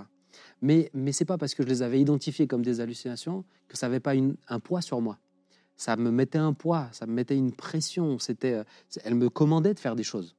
Mais, 0.62 0.90
mais 0.94 1.12
c'est 1.12 1.24
pas 1.24 1.38
parce 1.38 1.54
que 1.54 1.62
je 1.62 1.68
les 1.68 1.82
avais 1.82 2.00
identifiées 2.00 2.46
comme 2.46 2.62
des 2.62 2.80
hallucinations 2.80 3.44
que 3.68 3.76
ça 3.76 3.86
n'avait 3.86 4.00
pas 4.00 4.12
un 4.48 4.60
poids 4.60 4.82
sur 4.82 5.00
moi. 5.00 5.18
Ça 5.76 5.96
me 5.96 6.10
mettait 6.10 6.38
un 6.38 6.52
poids, 6.52 6.88
ça 6.92 7.06
me 7.06 7.12
mettait 7.12 7.36
une 7.36 7.52
pression. 7.52 8.18
C'était, 8.18 8.54
euh, 8.54 8.64
elle 9.04 9.14
me 9.14 9.28
commandait 9.28 9.74
de 9.74 9.80
faire 9.80 9.96
des 9.96 10.04
choses. 10.04 10.36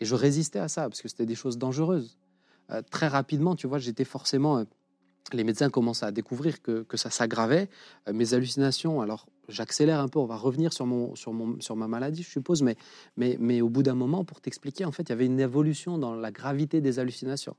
Et 0.00 0.04
je 0.04 0.14
résistais 0.14 0.58
à 0.58 0.68
ça 0.68 0.82
parce 0.82 1.02
que 1.02 1.08
c'était 1.08 1.26
des 1.26 1.34
choses 1.34 1.58
dangereuses. 1.58 2.18
Très 2.90 3.08
rapidement, 3.08 3.56
tu 3.56 3.66
vois, 3.66 3.78
j'étais 3.78 4.04
forcément. 4.04 4.62
les 5.32 5.42
médecins 5.42 5.70
commencent 5.70 6.02
à 6.02 6.12
découvrir 6.12 6.60
que, 6.60 6.82
que 6.82 6.98
ça 6.98 7.08
s'aggravait. 7.08 7.70
Mes 8.12 8.34
hallucinations, 8.34 9.00
alors 9.00 9.26
j'accélère 9.48 10.00
un 10.00 10.08
peu, 10.08 10.18
on 10.18 10.26
va 10.26 10.36
revenir 10.36 10.72
sur, 10.72 10.86
mon, 10.86 11.14
sur, 11.14 11.32
mon, 11.32 11.60
sur 11.60 11.76
ma 11.76 11.88
maladie, 11.88 12.22
je 12.22 12.30
suppose, 12.30 12.62
mais, 12.62 12.76
mais, 13.16 13.36
mais 13.40 13.60
au 13.60 13.68
bout 13.68 13.82
d'un 13.82 13.94
moment, 13.94 14.24
pour 14.24 14.40
t'expliquer, 14.40 14.84
en 14.84 14.92
fait, 14.92 15.04
il 15.04 15.08
y 15.10 15.12
avait 15.12 15.26
une 15.26 15.40
évolution 15.40 15.98
dans 15.98 16.14
la 16.14 16.30
gravité 16.30 16.80
des 16.80 16.98
hallucinations. 16.98 17.56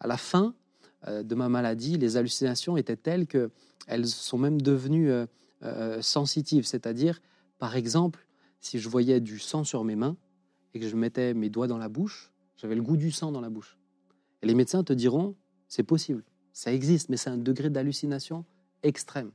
À 0.00 0.06
la 0.06 0.16
fin 0.16 0.54
euh, 1.06 1.22
de 1.22 1.34
ma 1.34 1.48
maladie, 1.48 1.96
les 1.96 2.16
hallucinations 2.16 2.76
étaient 2.76 2.96
telles 2.96 3.26
qu'elles 3.26 4.06
sont 4.06 4.38
même 4.38 4.60
devenues 4.60 5.10
euh, 5.10 5.26
euh, 5.62 6.02
sensitives, 6.02 6.66
c'est-à-dire, 6.66 7.20
par 7.58 7.76
exemple, 7.76 8.26
si 8.60 8.78
je 8.78 8.88
voyais 8.88 9.20
du 9.20 9.38
sang 9.38 9.64
sur 9.64 9.84
mes 9.84 9.96
mains 9.96 10.16
et 10.74 10.80
que 10.80 10.88
je 10.88 10.96
mettais 10.96 11.34
mes 11.34 11.50
doigts 11.50 11.68
dans 11.68 11.78
la 11.78 11.88
bouche, 11.88 12.32
j'avais 12.56 12.74
le 12.74 12.82
goût 12.82 12.96
du 12.96 13.12
sang 13.12 13.30
dans 13.30 13.40
la 13.40 13.50
bouche. 13.50 13.78
Et 14.42 14.46
les 14.46 14.54
médecins 14.54 14.82
te 14.82 14.92
diront, 14.92 15.36
c'est 15.68 15.84
possible, 15.84 16.24
ça 16.52 16.72
existe, 16.72 17.08
mais 17.08 17.16
c'est 17.16 17.30
un 17.30 17.38
degré 17.38 17.70
d'hallucination 17.70 18.44
extrême, 18.82 19.30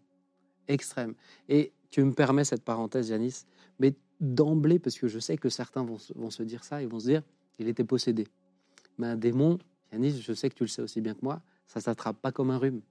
extrême. 0.68 1.16
Et 1.48 1.74
tu 1.94 2.04
me 2.04 2.12
permets 2.12 2.44
cette 2.44 2.64
parenthèse, 2.64 3.10
Yanis, 3.10 3.46
mais 3.78 3.94
d'emblée, 4.20 4.80
parce 4.80 4.98
que 4.98 5.08
je 5.08 5.20
sais 5.20 5.38
que 5.38 5.48
certains 5.48 5.84
vont, 5.84 5.98
vont 6.16 6.32
se 6.32 6.42
dire 6.42 6.64
ça, 6.64 6.82
ils 6.82 6.88
vont 6.88 7.00
se 7.00 7.06
dire, 7.06 7.22
il 7.60 7.68
était 7.68 7.84
possédé. 7.84 8.26
Mais 8.98 9.06
un 9.06 9.16
démon, 9.16 9.60
Yanis, 9.92 10.20
je 10.20 10.34
sais 10.34 10.50
que 10.50 10.56
tu 10.56 10.64
le 10.64 10.70
sais 10.70 10.82
aussi 10.82 11.02
bien 11.02 11.14
que 11.14 11.20
moi, 11.22 11.44
ça 11.68 11.82
s'attrape 11.82 12.18
pas 12.20 12.32
comme 12.32 12.50
un 12.50 12.58
rhume. 12.58 12.82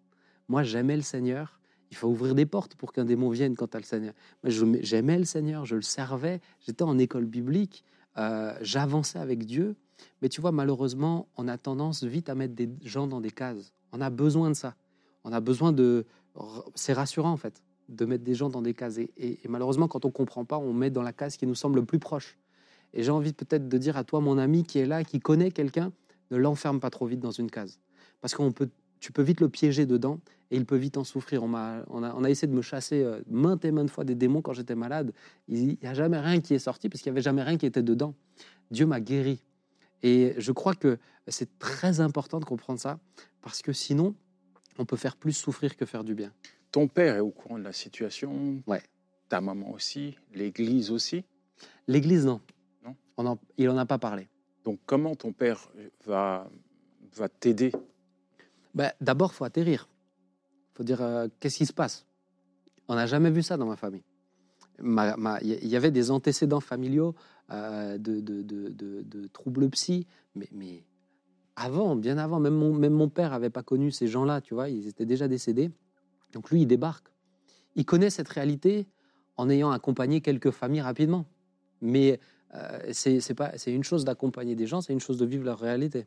Moi, 0.47 0.62
j'aimais 0.62 0.94
le 0.94 1.02
Seigneur. 1.02 1.59
Il 1.90 1.97
faut 1.97 2.06
ouvrir 2.06 2.37
des 2.37 2.47
portes 2.47 2.76
pour 2.76 2.92
qu'un 2.92 3.04
démon 3.04 3.28
vienne 3.30 3.56
quand 3.56 3.66
tu 3.66 3.76
le 3.76 3.82
Seigneur. 3.82 4.14
Moi, 4.44 4.52
j'aimais 4.82 5.18
le 5.18 5.25
Seigneur, 5.25 5.64
je 5.64 5.75
le 5.75 5.82
servais. 5.82 6.40
J'étais 6.61 6.85
en 6.85 6.97
école 6.97 7.25
biblique, 7.25 7.82
euh, 8.18 8.56
j'avançais 8.61 9.18
avec 9.18 9.44
Dieu. 9.47 9.75
Mais 10.21 10.28
tu 10.28 10.40
vois, 10.40 10.52
malheureusement, 10.52 11.26
on 11.37 11.49
a 11.49 11.59
tendance 11.59 12.04
vite 12.04 12.28
à 12.28 12.37
mettre 12.37 12.54
des 12.54 12.71
gens 12.85 13.09
dans 13.09 13.21
des 13.21 13.32
cases. 13.32 13.73
On 13.90 14.00
a 14.00 14.11
besoin 14.11 14.50
de 14.50 14.54
ça. 14.54 14.76
On 15.25 15.32
a 15.32 15.40
besoin 15.40 15.73
de. 15.73 16.06
C'est 16.76 16.92
rassurant, 16.92 17.32
en 17.32 17.37
fait, 17.37 17.61
de 17.88 18.04
mettre 18.04 18.24
des 18.24 18.34
gens 18.34 18.48
dans 18.48 18.62
des 18.62 18.74
cases. 18.74 18.98
Et, 18.98 19.38
malheureusement, 19.48 19.88
quand 19.88 20.04
on 20.04 20.08
ne 20.08 20.12
comprend 20.12 20.44
pas, 20.44 20.58
on 20.58 20.72
met 20.72 20.90
dans 20.90 21.02
la 21.02 21.12
case 21.12 21.36
qui 21.36 21.46
nous 21.46 21.54
semble 21.54 21.80
le 21.80 21.84
plus 21.84 21.98
proche. 21.98 22.38
Et 22.94 23.02
j'ai 23.02 23.10
envie 23.10 23.32
peut-être 23.32 23.68
de 23.68 23.78
dire 23.78 23.96
à 23.96 24.04
toi, 24.04 24.20
mon 24.20 24.38
ami 24.38 24.64
qui 24.64 24.78
est 24.78 24.86
là, 24.86 25.04
qui 25.04 25.20
connaît 25.20 25.50
quelqu'un, 25.50 25.92
ne 26.30 26.36
l'enferme 26.36 26.80
pas 26.80 26.90
trop 26.90 27.06
vite 27.06 27.20
dans 27.20 27.30
une 27.30 27.50
case. 27.50 27.78
Parce 28.20 28.34
qu'on 28.34 28.52
peut, 28.52 28.68
tu 29.00 29.12
peux 29.12 29.22
vite 29.22 29.40
le 29.40 29.48
piéger 29.48 29.86
dedans 29.86 30.20
et 30.50 30.56
il 30.56 30.66
peut 30.66 30.76
vite 30.76 30.96
en 30.96 31.04
souffrir. 31.04 31.42
On, 31.42 31.48
m'a- 31.48 31.84
on, 31.88 32.02
a, 32.02 32.14
on 32.14 32.24
a 32.24 32.30
essayé 32.30 32.48
de 32.48 32.54
me 32.54 32.62
chasser 32.62 33.02
euh, 33.02 33.20
maintes 33.28 33.64
et 33.64 33.72
maintes 33.72 33.90
fois 33.90 34.04
des 34.04 34.14
démons 34.14 34.42
quand 34.42 34.52
j'étais 34.52 34.74
malade. 34.74 35.12
Il 35.48 35.66
n'y 35.66 35.78
a 35.84 35.94
jamais 35.94 36.18
rien 36.18 36.40
qui 36.40 36.54
est 36.54 36.58
sorti 36.58 36.88
parce 36.88 37.02
qu'il 37.02 37.10
n'y 37.10 37.14
avait 37.14 37.22
jamais 37.22 37.42
rien 37.42 37.56
qui 37.56 37.66
était 37.66 37.82
dedans. 37.82 38.14
Dieu 38.70 38.86
m'a 38.86 39.00
guéri. 39.00 39.42
Et 40.02 40.34
je 40.38 40.52
crois 40.52 40.74
que 40.74 40.98
c'est 41.28 41.58
très 41.58 42.00
important 42.00 42.40
de 42.40 42.44
comprendre 42.44 42.80
ça 42.80 42.98
parce 43.40 43.62
que 43.62 43.72
sinon, 43.72 44.14
on 44.78 44.84
peut 44.84 44.96
faire 44.96 45.16
plus 45.16 45.32
souffrir 45.32 45.76
que 45.76 45.84
faire 45.84 46.04
du 46.04 46.14
bien. 46.14 46.32
Ton 46.72 46.88
père 46.88 47.16
est 47.16 47.20
au 47.20 47.30
courant 47.30 47.58
de 47.58 47.64
la 47.64 47.72
situation. 47.72 48.62
Ouais. 48.66 48.82
Ta 49.28 49.40
maman 49.40 49.70
aussi. 49.72 50.16
L'Église 50.34 50.90
aussi. 50.90 51.24
L'Église, 51.86 52.24
non. 52.26 52.40
Non. 52.84 52.96
On 53.16 53.26
en- 53.26 53.38
il 53.58 53.66
n'en 53.66 53.76
a 53.76 53.86
pas 53.86 53.98
parlé. 53.98 54.26
Donc 54.64 54.78
comment 54.86 55.14
ton 55.14 55.32
père 55.32 55.68
va, 56.06 56.48
va 57.14 57.28
t'aider? 57.28 57.72
Ben, 58.74 58.90
D'abord, 59.00 59.34
faut 59.34 59.44
atterrir. 59.44 59.88
faut 60.74 60.82
dire 60.84 61.02
euh, 61.02 61.28
qu'est-ce 61.40 61.58
qui 61.58 61.66
se 61.66 61.72
passe? 61.72 62.06
On 62.88 62.94
n'a 62.94 63.06
jamais 63.06 63.30
vu 63.30 63.42
ça 63.42 63.56
dans 63.56 63.66
ma 63.66 63.76
famille. 63.76 64.02
Il 64.80 65.66
y 65.68 65.76
avait 65.76 65.90
des 65.90 66.10
antécédents 66.10 66.60
familiaux 66.60 67.14
euh, 67.50 67.98
de, 67.98 68.20
de, 68.20 68.42
de- 68.42 68.68
de- 68.70 69.02
de 69.02 69.26
troubles 69.28 69.68
psy, 69.70 70.06
mais, 70.34 70.48
mais 70.52 70.82
avant, 71.54 71.94
bien 71.96 72.16
avant, 72.18 72.40
même 72.40 72.54
mon, 72.54 72.72
même 72.72 72.94
mon 72.94 73.08
père 73.08 73.30
n'avait 73.30 73.50
pas 73.50 73.62
connu 73.62 73.90
ces 73.90 74.06
gens-là, 74.08 74.40
tu 74.40 74.54
vois, 74.54 74.70
ils 74.70 74.86
étaient 74.88 75.04
déjà 75.06 75.28
décédés. 75.28 75.70
Donc 76.32 76.50
lui, 76.50 76.62
il 76.62 76.66
débarque. 76.66 77.08
Il 77.74 77.84
connaît 77.84 78.10
cette 78.10 78.28
réalité 78.28 78.86
en 79.36 79.48
ayant 79.48 79.70
accompagné 79.70 80.20
quelques 80.20 80.50
familles 80.50 80.82
rapidement. 80.82 81.26
Mais 81.80 82.20
euh, 82.54 82.90
c'est 82.92 83.52
une 83.66 83.84
chose 83.84 84.04
d'accompagner 84.04 84.54
des 84.54 84.66
gens, 84.66 84.80
c'est 84.80 84.92
une 84.92 85.00
chose 85.00 85.18
de 85.18 85.26
vivre 85.26 85.44
leur 85.44 85.58
réalité. 85.58 86.06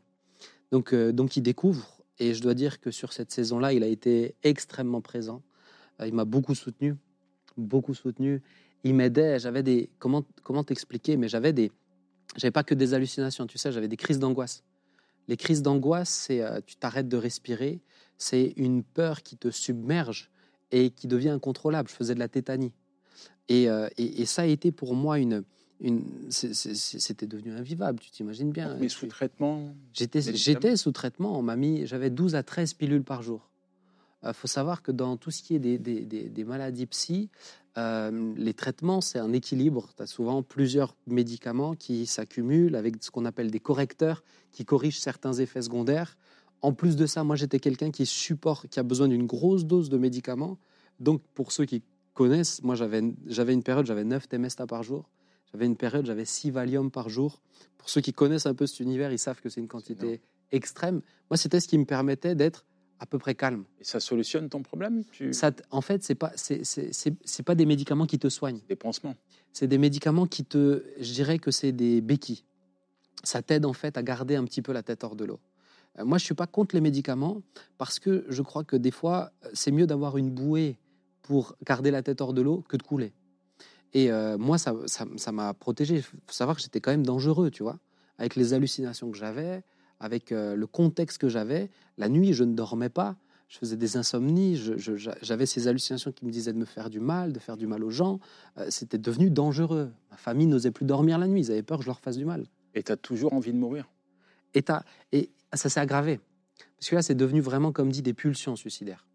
Donc, 0.72 0.94
euh, 0.94 1.12
donc 1.12 1.36
il 1.38 1.42
découvre, 1.42 2.02
et 2.20 2.34
je 2.34 2.42
dois 2.42 2.54
dire 2.54 2.80
que 2.80 2.92
sur 2.92 3.14
cette 3.14 3.32
saison-là, 3.32 3.74
il 3.74 3.84
a 3.84 3.88
été 3.88 4.36
extrêmement 4.44 5.02
présent. 5.02 5.42
Euh, 6.00 6.08
il 6.08 6.14
m'a 6.14 6.26
beaucoup 6.26 6.56
soutenu, 6.56 6.96
beaucoup 7.58 7.94
soutenu. 7.94 8.42
Il 8.84 8.96
m'aidait. 8.96 9.40
J'avais 9.40 9.64
des 9.64 9.90
comment 10.00 10.24
comment 10.44 10.64
t'expliquer, 10.64 11.18
mais 11.18 11.28
j'avais 11.28 11.54
des 11.54 11.72
j'avais 12.36 12.52
pas 12.52 12.64
que 12.64 12.76
des 12.76 12.94
hallucinations, 12.94 13.48
tu 13.48 13.58
sais, 13.58 13.72
j'avais 13.72 13.88
des 13.88 13.98
crises 13.98 14.20
d'angoisse. 14.20 14.64
Les 15.28 15.38
crises 15.38 15.62
d'angoisse, 15.62 16.10
c'est 16.10 16.42
euh, 16.42 16.60
tu 16.66 16.76
t'arrêtes 16.76 17.08
de 17.08 17.18
respirer, 17.18 17.82
c'est 18.18 18.54
une 18.58 18.84
peur 18.84 19.22
qui 19.24 19.38
te 19.38 19.50
submerge 19.52 20.30
et 20.72 20.90
qui 20.90 21.08
devient 21.08 21.30
incontrôlable. 21.30 21.90
Je 21.90 21.96
faisais 21.96 22.16
de 22.16 22.20
la 22.20 22.28
tétanie. 22.28 22.72
Et, 23.50 23.70
euh, 23.70 23.88
et, 23.98 24.22
et 24.22 24.26
ça 24.26 24.44
a 24.44 24.46
été 24.46 24.72
pour 24.72 24.96
moi 24.96 25.20
une. 25.20 25.44
C'était 26.30 27.28
devenu 27.28 27.52
invivable, 27.54 28.00
tu 28.00 28.10
t'imagines 28.12 28.52
bien. 28.52 28.76
Mais 28.80 28.90
sous 28.90 29.08
traitement 29.08 29.76
J'étais, 30.38 30.76
sous 30.78 30.92
traitement. 30.92 31.38
On 31.38 31.42
m'a 31.42 31.56
mis, 31.56 31.86
j'avais 31.86 32.10
12 32.10 32.36
à 32.36 32.44
13 32.44 32.74
pilules 32.74 33.04
par 33.04 33.22
jour. 33.22 33.50
Il 34.26 34.34
faut 34.34 34.48
savoir 34.48 34.82
que 34.82 34.92
dans 34.92 35.18
tout 35.18 35.30
ce 35.30 35.44
qui 35.44 35.54
est 35.56 35.60
des, 35.60 35.78
des- 35.78 36.02
des- 36.06 36.30
des 36.30 36.44
maladies 36.44 36.88
psy, 36.88 37.30
euh, 37.78 38.34
les 38.38 38.54
traitements, 38.56 39.02
c'est 39.02 39.20
un 39.20 39.34
équilibre. 39.34 39.90
Tu 39.96 40.02
as 40.02 40.08
souvent 40.08 40.42
plusieurs 40.42 40.96
médicaments 41.06 41.76
qui 41.76 42.08
s'accumulent 42.08 42.76
avec 42.76 43.04
ce 43.04 43.12
qu'on 43.12 43.26
appelle 43.26 43.52
des 43.52 43.60
correcteurs 43.60 44.24
qui 44.52 44.66
corrigent 44.66 45.00
certains 45.00 45.34
effets 45.34 45.62
secondaires. 45.62 46.18
En 46.66 46.74
plus 46.74 46.96
de 46.96 47.06
ça, 47.06 47.24
moi, 47.24 47.36
j'étais 47.36 47.60
quelqu'un 47.60 47.92
qui 47.92 48.08
supporte, 48.08 48.68
qui 48.70 48.80
a 48.80 48.84
besoin 48.84 49.08
d'une 49.08 49.28
grosse 49.28 49.66
dose 49.66 49.88
de 49.88 50.00
médicaments. 50.00 50.58
Donc, 51.00 51.22
pour 51.36 51.52
ceux 51.52 51.66
qui 51.66 51.84
connaissent, 52.16 52.64
moi, 52.64 52.74
j'avais, 52.74 53.02
une 53.02 53.62
période, 53.62 53.86
j'avais 53.86 54.04
9 54.04 54.28
Temesta 54.28 54.66
par 54.66 54.82
jour. 54.82 55.08
J'avais 55.52 55.68
une 55.68 55.76
période, 55.76 56.08
j'avais 56.08 56.26
6 56.26 56.50
Valium 56.50 56.90
par 56.90 57.08
jour. 57.08 57.40
Pour 57.78 57.88
ceux 57.88 58.02
qui 58.02 58.14
connaissent 58.14 58.48
un 58.48 58.56
peu 58.56 58.66
cet 58.66 58.80
univers, 58.80 59.12
ils 59.12 59.20
savent 59.20 59.42
que 59.42 59.50
c'est 59.50 59.62
une 59.62 59.68
quantité 59.68 60.22
extrême. 60.52 61.02
Moi, 61.30 61.38
c'était 61.38 61.60
ce 61.60 61.68
qui 61.68 61.78
me 61.78 61.86
permettait 61.86 62.34
d'être 62.34 62.66
à 63.00 63.06
peu 63.06 63.20
près 63.20 63.36
calme. 63.36 63.66
Et 63.80 63.84
ça 63.84 64.00
solutionne 64.00 64.50
ton 64.50 64.64
problème? 64.64 65.04
Tu... 65.12 65.34
Ça, 65.34 65.52
en 65.70 65.82
fait, 65.82 66.04
c'est 66.04 66.16
pas, 66.16 66.32
c'est 66.36 67.44
pas 67.46 67.54
des 67.54 67.68
médicaments 67.68 68.08
qui 68.08 68.18
te 68.18 68.28
soignent. 68.30 68.62
Des 68.68 68.76
pansements. 68.76 69.16
C'est 69.54 69.68
des 69.68 69.78
médicaments 69.78 70.26
qui 70.26 70.44
te, 70.44 70.84
je 71.00 71.14
dirais 71.14 71.38
que 71.38 71.52
c'est 71.52 71.74
des 71.74 72.02
béquilles. 72.02 72.44
Ça 73.24 73.44
t'aide 73.44 73.68
en 73.68 73.74
fait 73.74 74.00
à 74.00 74.02
garder 74.02 74.36
un 74.36 74.46
petit 74.46 74.64
peu 74.64 74.72
la 74.72 74.82
tête 74.82 75.04
hors 75.04 75.16
de 75.16 75.26
l'eau. 75.26 75.40
Euh, 76.00 76.06
moi, 76.06 76.18
je 76.18 76.26
suis 76.26 76.36
pas 76.36 76.48
contre 76.48 76.76
les 76.76 76.82
médicaments 76.82 77.42
parce 77.78 78.00
que 78.00 78.26
je 78.30 78.42
crois 78.42 78.64
que 78.64 78.76
des 78.76 78.92
fois, 78.92 79.32
euh, 79.44 79.50
c'est 79.54 79.72
mieux 79.72 79.88
d'avoir 79.88 80.18
une 80.18 80.30
bouée 80.30 80.78
pour 81.22 81.56
garder 81.66 81.92
la 81.92 82.04
tête 82.04 82.22
hors 82.22 82.34
de 82.34 82.42
l'eau 82.42 82.64
que 82.68 82.78
de 82.78 82.84
couler. 82.84 83.14
Et 83.94 84.12
euh, 84.12 84.38
moi, 84.38 84.58
ça, 84.58 84.76
ça, 84.88 85.06
ça 85.16 85.32
m'a 85.32 85.54
protégé. 85.54 85.96
Il 85.96 86.02
faut 86.02 86.18
savoir 86.28 86.58
que 86.58 86.62
j'étais 86.62 86.82
quand 86.82 86.92
même 86.92 87.06
dangereux, 87.06 87.50
tu 87.50 87.64
vois, 87.64 87.80
avec 88.18 88.36
les 88.36 88.54
hallucinations 88.54 89.10
que 89.10 89.18
j'avais, 89.18 89.64
avec 90.00 90.32
euh, 90.32 90.56
le 90.56 90.68
contexte 90.68 91.18
que 91.18 91.30
j'avais. 91.30 91.70
La 91.98 92.10
nuit, 92.10 92.34
je 92.34 92.44
ne 92.44 92.54
dormais 92.54 92.90
pas. 92.90 93.16
Je 93.48 93.58
faisais 93.58 93.78
des 93.78 93.96
insomnies. 93.96 94.60
J'avais 95.22 95.46
ces 95.46 95.68
hallucinations 95.68 96.12
qui 96.12 96.26
me 96.26 96.32
disaient 96.32 96.52
de 96.52 96.58
me 96.58 96.66
faire 96.66 96.90
du 96.90 97.00
mal, 97.00 97.32
de 97.32 97.40
faire 97.40 97.56
du 97.56 97.68
mal 97.68 97.84
aux 97.84 97.90
gens. 97.90 98.20
Euh, 98.58 98.66
C'était 98.70 98.98
devenu 98.98 99.30
dangereux. 99.30 99.92
Ma 100.12 100.18
famille 100.18 100.48
n'osait 100.48 100.72
plus 100.72 100.86
dormir 100.86 101.18
la 101.18 101.28
nuit. 101.28 101.42
Ils 101.42 101.52
avaient 101.52 101.64
peur 101.64 101.78
que 101.78 101.84
je 101.84 101.90
leur 101.90 102.00
fasse 102.00 102.18
du 102.18 102.26
mal. 102.26 102.46
Et 102.74 102.84
tu 102.84 102.92
as 102.92 102.98
toujours 102.98 103.34
envie 103.34 103.54
de 103.54 103.58
mourir? 103.58 103.88
Et, 104.56 104.64
et 105.14 105.30
ça 105.56 105.70
s'est 105.70 105.80
aggravé. 105.80 106.20
Parce 106.78 106.90
que 106.90 106.96
là, 106.96 107.02
c'est 107.02 107.16
devenu 107.16 107.42
vraiment, 107.42 107.72
comme 107.72 107.92
dit, 107.92 108.02
des 108.02 108.14
pulsions 108.14 108.56
suicidaires. 108.56 109.06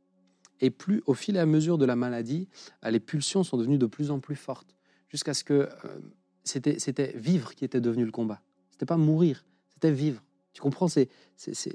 Et 0.60 0.70
plus, 0.70 1.02
au 1.06 1.14
fil 1.14 1.36
et 1.36 1.38
à 1.38 1.46
mesure 1.46 1.78
de 1.78 1.86
la 1.86 1.96
maladie, 1.96 2.48
euh, 2.84 2.90
les 2.90 3.00
pulsions 3.00 3.42
sont 3.42 3.56
devenues 3.56 3.78
de 3.78 3.86
plus 3.86 4.10
en 4.10 4.20
plus 4.20 4.36
fortes. 4.36 4.74
Jusqu'à 5.08 5.34
ce 5.34 5.42
que 5.44 5.68
euh, 5.84 5.98
c'était 6.44 7.12
vivre 7.16 7.54
qui 7.54 7.64
était 7.64 7.80
devenu 7.80 8.04
le 8.04 8.12
combat. 8.12 8.42
C'était 8.70 8.86
pas 8.86 8.96
mourir, 8.96 9.44
c'était 9.72 9.90
vivre. 9.90 10.22
Tu 10.52 10.60
comprends 10.60 10.88
C'est 10.88 11.08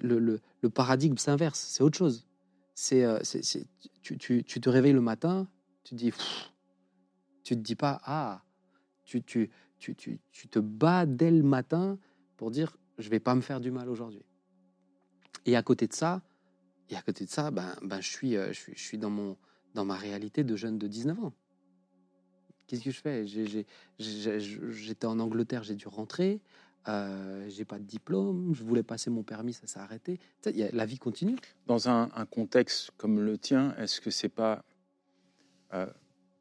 le, 0.01 0.39
paradigme 0.73 1.17
s'inverse. 1.17 1.59
C'est 1.59 1.83
autre 1.83 1.97
chose. 1.97 2.25
C'est 2.73 3.03
euh, 3.03 3.19
tu, 4.01 4.43
te 4.43 4.69
réveilles 4.69 4.93
le 4.93 5.01
matin, 5.01 5.47
tu 5.83 5.95
te 5.95 5.99
dis, 5.99 6.11
Pff 6.11 6.51
tu 7.45 7.55
te 7.55 7.61
dis 7.61 7.75
pas 7.75 8.01
ah, 8.03 8.41
tu, 9.05 9.23
tu 9.23 9.49
te 10.49 10.59
bats 10.59 11.05
dès 11.05 11.31
le 11.31 11.43
matin 11.43 11.97
pour 12.37 12.51
dire 12.51 12.75
je 12.97 13.07
vais 13.09 13.19
pas 13.19 13.35
me 13.35 13.41
faire 13.41 13.61
du 13.61 13.71
mal 13.71 13.87
aujourd'hui. 13.87 14.25
Et 15.45 15.55
à 15.55 15.63
côté 15.63 15.87
de 15.87 15.93
ça, 15.93 16.21
et 16.89 16.95
à 16.95 17.01
côté 17.01 17.25
de 17.25 17.29
ça, 17.29 17.51
ben, 17.51 17.75
ben 17.81 18.01
je 18.01 18.09
suis, 18.09 18.35
euh, 18.35 18.47
je 18.47 18.59
suis, 18.59 18.73
je 18.75 18.81
suis 18.81 18.97
dans 18.97 19.09
mon, 19.09 19.37
dans 19.73 19.85
ma 19.85 19.95
réalité 19.95 20.43
de 20.43 20.55
jeune 20.55 20.77
de 20.77 20.87
19 20.87 21.23
ans. 21.23 21.33
Qu'est-ce 22.67 22.83
que 22.83 22.91
je 22.91 23.01
fais? 23.01 23.25
J'étais 23.97 25.05
en 25.05 25.19
Angleterre, 25.19 25.63
j'ai 25.63 25.75
dû 25.75 25.87
rentrer. 25.87 26.41
Euh, 26.87 27.47
j'ai 27.49 27.65
pas 27.65 27.79
de 27.79 27.83
diplôme. 27.83 28.53
Je 28.53 28.63
voulais 28.63 28.83
passer 28.83 29.09
mon 29.09 29.23
permis, 29.23 29.53
ça 29.53 29.67
s'est 29.67 29.79
arrêté. 29.79 30.19
La 30.73 30.85
vie 30.85 30.97
continue. 30.97 31.35
Dans 31.67 31.89
un, 31.89 32.09
un 32.15 32.25
contexte 32.25 32.91
comme 32.97 33.19
le 33.19 33.37
tien, 33.37 33.75
est-ce 33.77 34.01
que 34.01 34.11
c'est 34.11 34.29
pas 34.29 34.63
euh, 35.73 35.87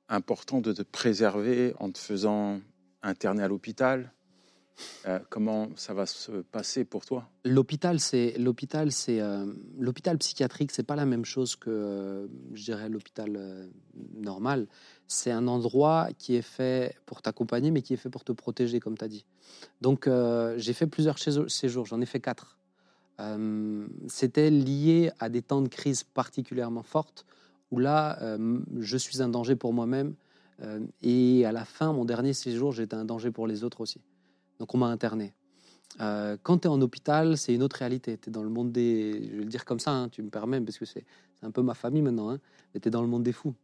important 0.08 0.60
de 0.60 0.72
te 0.72 0.82
préserver 0.82 1.74
en 1.78 1.90
te 1.90 1.98
faisant 1.98 2.60
interner 3.02 3.42
à 3.42 3.48
l'hôpital? 3.48 4.12
Euh, 5.06 5.18
Comment 5.28 5.68
ça 5.76 5.92
va 5.92 6.06
se 6.06 6.32
passer 6.42 6.84
pour 6.84 7.04
toi? 7.04 7.28
L'hôpital, 7.44 8.00
c'est 8.00 8.34
l'hôpital, 8.38 8.90
c'est 8.90 9.20
euh, 9.20 9.44
l'hôpital 9.78 10.16
psychiatrique, 10.18 10.70
c'est 10.72 10.82
pas 10.82 10.96
la 10.96 11.04
même 11.04 11.24
chose 11.24 11.56
que 11.56 11.68
euh, 11.68 12.26
je 12.54 12.64
dirais 12.64 12.88
l'hôpital 12.88 13.68
normal. 14.14 14.66
C'est 15.06 15.30
un 15.30 15.46
endroit 15.46 16.08
qui 16.18 16.34
est 16.36 16.42
fait 16.42 16.96
pour 17.04 17.20
t'accompagner, 17.20 17.70
mais 17.70 17.82
qui 17.82 17.92
est 17.92 17.98
fait 17.98 18.08
pour 18.10 18.24
te 18.24 18.32
protéger, 18.32 18.80
comme 18.80 18.96
tu 18.96 19.04
as 19.04 19.08
dit. 19.08 19.24
Donc, 19.80 20.08
j'ai 20.56 20.72
fait 20.72 20.86
plusieurs 20.86 21.18
sé- 21.18 21.48
séjours, 21.48 21.84
j'en 21.84 22.00
ai 22.00 22.06
fait 22.06 22.20
quatre. 22.20 22.58
C'était 24.08 24.50
lié 24.50 25.12
à 25.20 25.28
des 25.28 25.42
temps 25.42 25.60
de 25.60 25.68
crise 25.68 26.02
particulièrement 26.02 26.82
fortes, 26.82 27.26
où 27.70 27.78
là, 27.78 28.18
je 28.78 28.96
suis 28.96 29.22
un 29.22 29.28
danger 29.28 29.56
pour 29.56 29.72
moi-même. 29.74 30.14
et 31.02 31.44
à 31.44 31.52
la 31.52 31.64
fin, 31.64 31.92
mon 31.92 32.06
dernier 32.06 32.32
séjour, 32.32 32.72
j'étais 32.72 32.94
un 32.94 33.04
danger 33.04 33.30
pour 33.30 33.46
les 33.46 33.62
autres 33.62 33.82
aussi. 33.82 34.00
Donc, 34.58 34.74
on 34.74 34.78
m'a 34.78 34.86
interné. 34.86 35.34
Euh, 36.00 36.36
quand 36.42 36.58
tu 36.58 36.68
es 36.68 36.70
en 36.70 36.80
hôpital, 36.80 37.36
c'est 37.36 37.54
une 37.54 37.62
autre 37.62 37.76
réalité. 37.76 38.18
Tu 38.18 38.28
es 38.28 38.32
dans 38.32 38.42
le 38.42 38.48
monde 38.48 38.72
des. 38.72 39.12
Je 39.30 39.36
vais 39.36 39.44
le 39.44 39.48
dire 39.50 39.64
comme 39.64 39.78
ça, 39.80 39.92
hein, 39.92 40.08
tu 40.08 40.22
me 40.22 40.30
permets, 40.30 40.60
parce 40.60 40.78
que 40.78 40.84
c'est 40.84 41.04
un 41.42 41.50
peu 41.50 41.62
ma 41.62 41.74
famille 41.74 42.02
maintenant. 42.02 42.30
hein, 42.30 42.40
mais 42.72 42.80
tu 42.80 42.88
es 42.88 42.90
dans 42.90 43.02
le 43.02 43.08
monde 43.08 43.22
des 43.22 43.32
fous. 43.32 43.54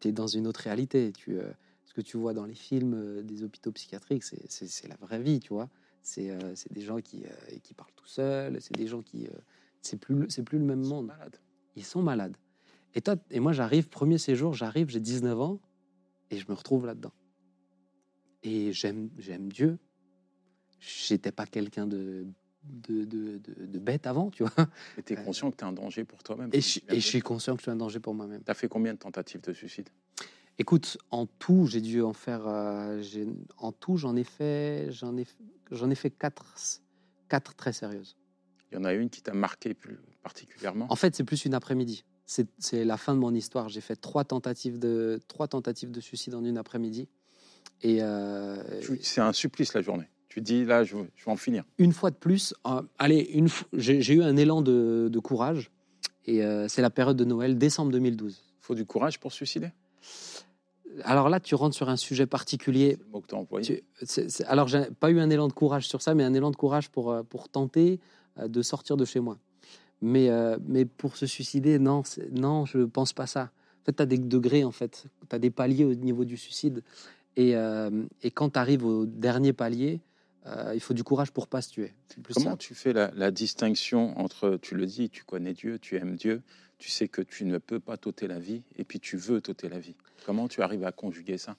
Tu 0.00 0.08
es, 0.08 0.12
dans 0.12 0.26
une 0.26 0.46
autre 0.46 0.60
réalité. 0.60 1.12
Tu, 1.12 1.38
euh, 1.38 1.50
ce 1.84 1.92
que 1.92 2.00
tu 2.00 2.16
vois 2.16 2.32
dans 2.34 2.44
les 2.44 2.54
films 2.54 2.94
euh, 2.94 3.22
des 3.22 3.42
hôpitaux 3.42 3.72
psychiatriques, 3.72 4.22
c'est- 4.24 4.88
la 4.88 4.96
vraie 4.96 5.20
vie, 5.20 5.40
tu 5.40 5.52
vois. 5.52 5.68
C'est 6.02 6.30
des 6.70 6.80
gens 6.80 6.98
qui, 7.00 7.24
qui 7.62 7.74
parlent 7.74 7.92
tout 7.94 8.06
seuls, 8.06 8.56
c'est 8.60 8.74
des 8.74 8.86
gens 8.86 9.02
qui. 9.02 9.28
c'est 9.82 9.98
plus, 9.98 10.26
plus 10.42 10.58
le 10.58 10.64
même 10.64 10.82
monde. 10.82 11.06
Malade. 11.06 11.36
Ils 11.76 11.84
sont 11.84 12.02
malades. 12.02 12.36
Et, 12.94 13.02
toi, 13.02 13.16
et 13.30 13.38
moi, 13.38 13.52
j'arrive, 13.52 13.88
premier 13.88 14.18
séjour, 14.18 14.54
j'arrive, 14.54 14.88
j'ai 14.88 14.98
19 15.00 15.38
ans, 15.40 15.60
et 16.30 16.38
je 16.38 16.46
me 16.48 16.54
retrouve 16.54 16.86
là-dedans. 16.86 17.12
Et 18.42 18.72
j'aime 18.72 19.10
Dieu. 19.48 19.78
J'étais 20.80 21.32
pas 21.32 21.46
quelqu'un 21.46 21.86
de, 21.86 22.26
de, 22.64 23.04
de, 23.04 23.38
de- 23.38 23.66
de 23.66 23.78
bête 23.78 24.06
avant, 24.06 24.30
tu 24.30 24.42
vois. 24.44 24.66
Et 24.96 25.02
tu 25.02 25.12
es 25.12 25.16
conscient 25.16 25.50
que 25.50 25.56
tu 25.56 25.64
es 25.64 25.68
un 25.68 25.72
danger 25.72 26.04
pour 26.04 26.22
toi-même. 26.22 26.50
Et 26.52 26.60
je, 26.60 26.80
et 26.88 27.00
je 27.00 27.06
suis 27.06 27.20
conscient 27.20 27.54
que 27.54 27.60
je 27.60 27.64
suis 27.64 27.70
un 27.70 27.76
danger 27.76 28.00
pour 28.00 28.14
moi-même. 28.14 28.42
Tu 28.42 28.50
as 28.50 28.54
fait 28.54 28.68
combien 28.68 28.94
de 28.94 28.98
tentatives 28.98 29.40
de 29.42 29.52
suicide? 29.52 29.88
Écoute, 30.58 30.98
en 31.10 31.26
tout, 31.26 31.66
j'ai 31.66 31.80
dû 31.80 32.02
en 32.02 32.12
faire. 32.12 32.42
euh, 32.46 33.02
en 33.58 33.72
tout, 33.72 33.96
j'en 33.96 34.16
ai 34.16 34.24
fait, 34.24 34.90
j'en 34.90 35.16
ai, 35.16 35.26
j'en 35.70 35.90
ai 35.90 35.94
fait 35.94 36.10
quatre, 36.10 36.80
quatre 37.28 37.54
très 37.54 37.72
sérieuses. 37.72 38.16
Il 38.70 38.74
y 38.74 38.78
en 38.78 38.84
a 38.84 38.92
une 38.92 39.10
qui 39.10 39.22
t'a 39.22 39.32
marqué 39.34 39.74
plus 39.74 39.98
particulièrement? 40.22 40.86
En 40.90 40.96
fait, 40.96 41.14
c'est 41.16 41.24
plus 41.24 41.44
une 41.44 41.54
après-midi. 41.54 42.04
C'est 42.26 42.84
la 42.84 42.96
fin 42.96 43.14
de 43.14 43.18
mon 43.18 43.34
histoire. 43.34 43.68
J'ai 43.68 43.80
fait 43.80 43.96
trois 43.96 44.24
tentatives 44.24 44.78
de 44.78 45.20
trois 45.26 45.48
tentatives 45.48 45.90
de 45.90 46.00
suicide 46.00 46.34
en 46.34 46.44
une 46.44 46.58
après-midi. 46.58 47.08
Et 47.82 48.02
euh, 48.02 48.62
C'est 49.02 49.20
un 49.20 49.32
supplice 49.32 49.74
la 49.74 49.82
journée. 49.82 50.08
Tu 50.30 50.40
dis, 50.40 50.64
là, 50.64 50.84
je, 50.84 50.96
je 51.16 51.24
vais 51.26 51.30
en 51.30 51.36
finir. 51.36 51.64
une 51.76 51.92
fois 51.92 52.10
de 52.10 52.16
plus, 52.16 52.54
euh, 52.66 52.80
allez, 52.98 53.18
une 53.34 53.48
j'ai 53.74 54.14
eu 54.14 54.22
un 54.22 54.36
élan 54.36 54.62
de, 54.62 55.08
de 55.12 55.18
courage. 55.18 55.70
Et 56.26 56.42
euh, 56.44 56.68
c'est 56.68 56.82
la 56.82 56.90
période 56.90 57.16
de 57.16 57.24
Noël, 57.24 57.58
décembre 57.58 57.90
2012. 57.92 58.40
Il 58.60 58.64
faut 58.64 58.74
du 58.76 58.84
courage 58.86 59.18
pour 59.20 59.32
se 59.32 59.38
suicider? 59.38 59.70
Alors 61.04 61.28
là, 61.28 61.40
tu 61.40 61.54
rentres 61.54 61.74
sur 61.76 61.88
un 61.88 61.96
sujet 61.96 62.26
particulier. 62.26 62.96
C'est 62.98 63.04
le 63.04 63.10
mot 63.10 63.20
que 63.20 63.34
as 63.34 63.38
employé. 63.38 63.84
Tu- 64.08 64.20
alors, 64.46 64.68
j'ai 64.68 64.84
pas 64.98 65.10
eu 65.10 65.20
un 65.20 65.30
élan 65.30 65.48
de 65.48 65.52
courage 65.52 65.88
sur 65.88 66.02
ça, 66.02 66.14
mais 66.14 66.24
un 66.24 66.34
élan 66.34 66.50
de 66.50 66.56
courage 66.56 66.88
pour, 66.90 67.10
euh, 67.12 67.22
pour 67.22 67.48
tenter 67.48 68.00
de 68.40 68.62
sortir 68.62 68.96
de 68.96 69.04
chez 69.04 69.20
moi. 69.20 69.36
Mais, 70.00 70.28
euh, 70.30 70.56
mais 70.66 70.84
pour 70.84 71.16
se 71.16 71.26
suicider, 71.26 71.78
non, 71.78 72.02
non, 72.32 72.64
je 72.66 72.80
pense 72.84 73.12
pas 73.12 73.26
ça. 73.26 73.50
En 73.82 73.84
fait, 73.84 73.92
tu 73.94 74.02
as 74.02 74.06
des 74.06 74.18
degrés, 74.18 74.64
en 74.64 74.70
fait. 74.72 75.04
Tu 75.28 75.34
as 75.36 75.38
des 75.38 75.50
paliers 75.50 75.84
au 75.84 75.94
niveau 75.94 76.24
du 76.24 76.36
suicide. 76.36 76.82
Et, 77.36 77.56
euh, 77.56 78.04
et 78.22 78.30
quand 78.30 78.50
tu 78.50 78.58
arrives 78.58 78.84
au 78.84 79.06
dernier 79.06 79.52
palier, 79.52 80.00
euh, 80.46 80.72
il 80.74 80.80
faut 80.80 80.94
du 80.94 81.04
courage 81.04 81.32
pour 81.32 81.46
pas 81.46 81.62
se 81.62 81.70
tuer. 81.70 81.94
Comment 82.34 82.52
ça. 82.52 82.56
tu 82.56 82.74
fais 82.74 82.92
la, 82.92 83.10
la 83.14 83.30
distinction 83.30 84.18
entre, 84.18 84.58
tu 84.60 84.74
le 84.74 84.86
dis, 84.86 85.10
tu 85.10 85.24
connais 85.24 85.52
Dieu, 85.52 85.78
tu 85.78 85.96
aimes 85.96 86.16
Dieu, 86.16 86.42
tu 86.78 86.90
sais 86.90 87.08
que 87.08 87.20
tu 87.22 87.44
ne 87.44 87.58
peux 87.58 87.80
pas 87.80 87.96
t'ôter 87.96 88.26
la 88.26 88.38
vie, 88.38 88.62
et 88.76 88.84
puis 88.84 89.00
tu 89.00 89.16
veux 89.16 89.40
t'ôter 89.40 89.68
la 89.68 89.78
vie. 89.78 89.96
Comment 90.24 90.48
tu 90.48 90.62
arrives 90.62 90.84
à 90.84 90.92
conjuguer 90.92 91.36
ça? 91.36 91.56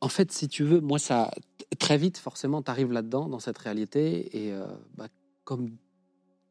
En 0.00 0.08
fait, 0.08 0.30
si 0.32 0.48
tu 0.48 0.64
veux, 0.64 0.80
moi, 0.80 0.98
ça 0.98 1.30
très 1.78 1.98
vite, 1.98 2.18
forcément, 2.18 2.62
tu 2.62 2.70
arrives 2.70 2.92
là-dedans, 2.92 3.28
dans 3.28 3.40
cette 3.40 3.58
réalité, 3.58 4.44
et 4.44 4.52
euh, 4.52 4.66
bah, 4.96 5.08
comme 5.44 5.76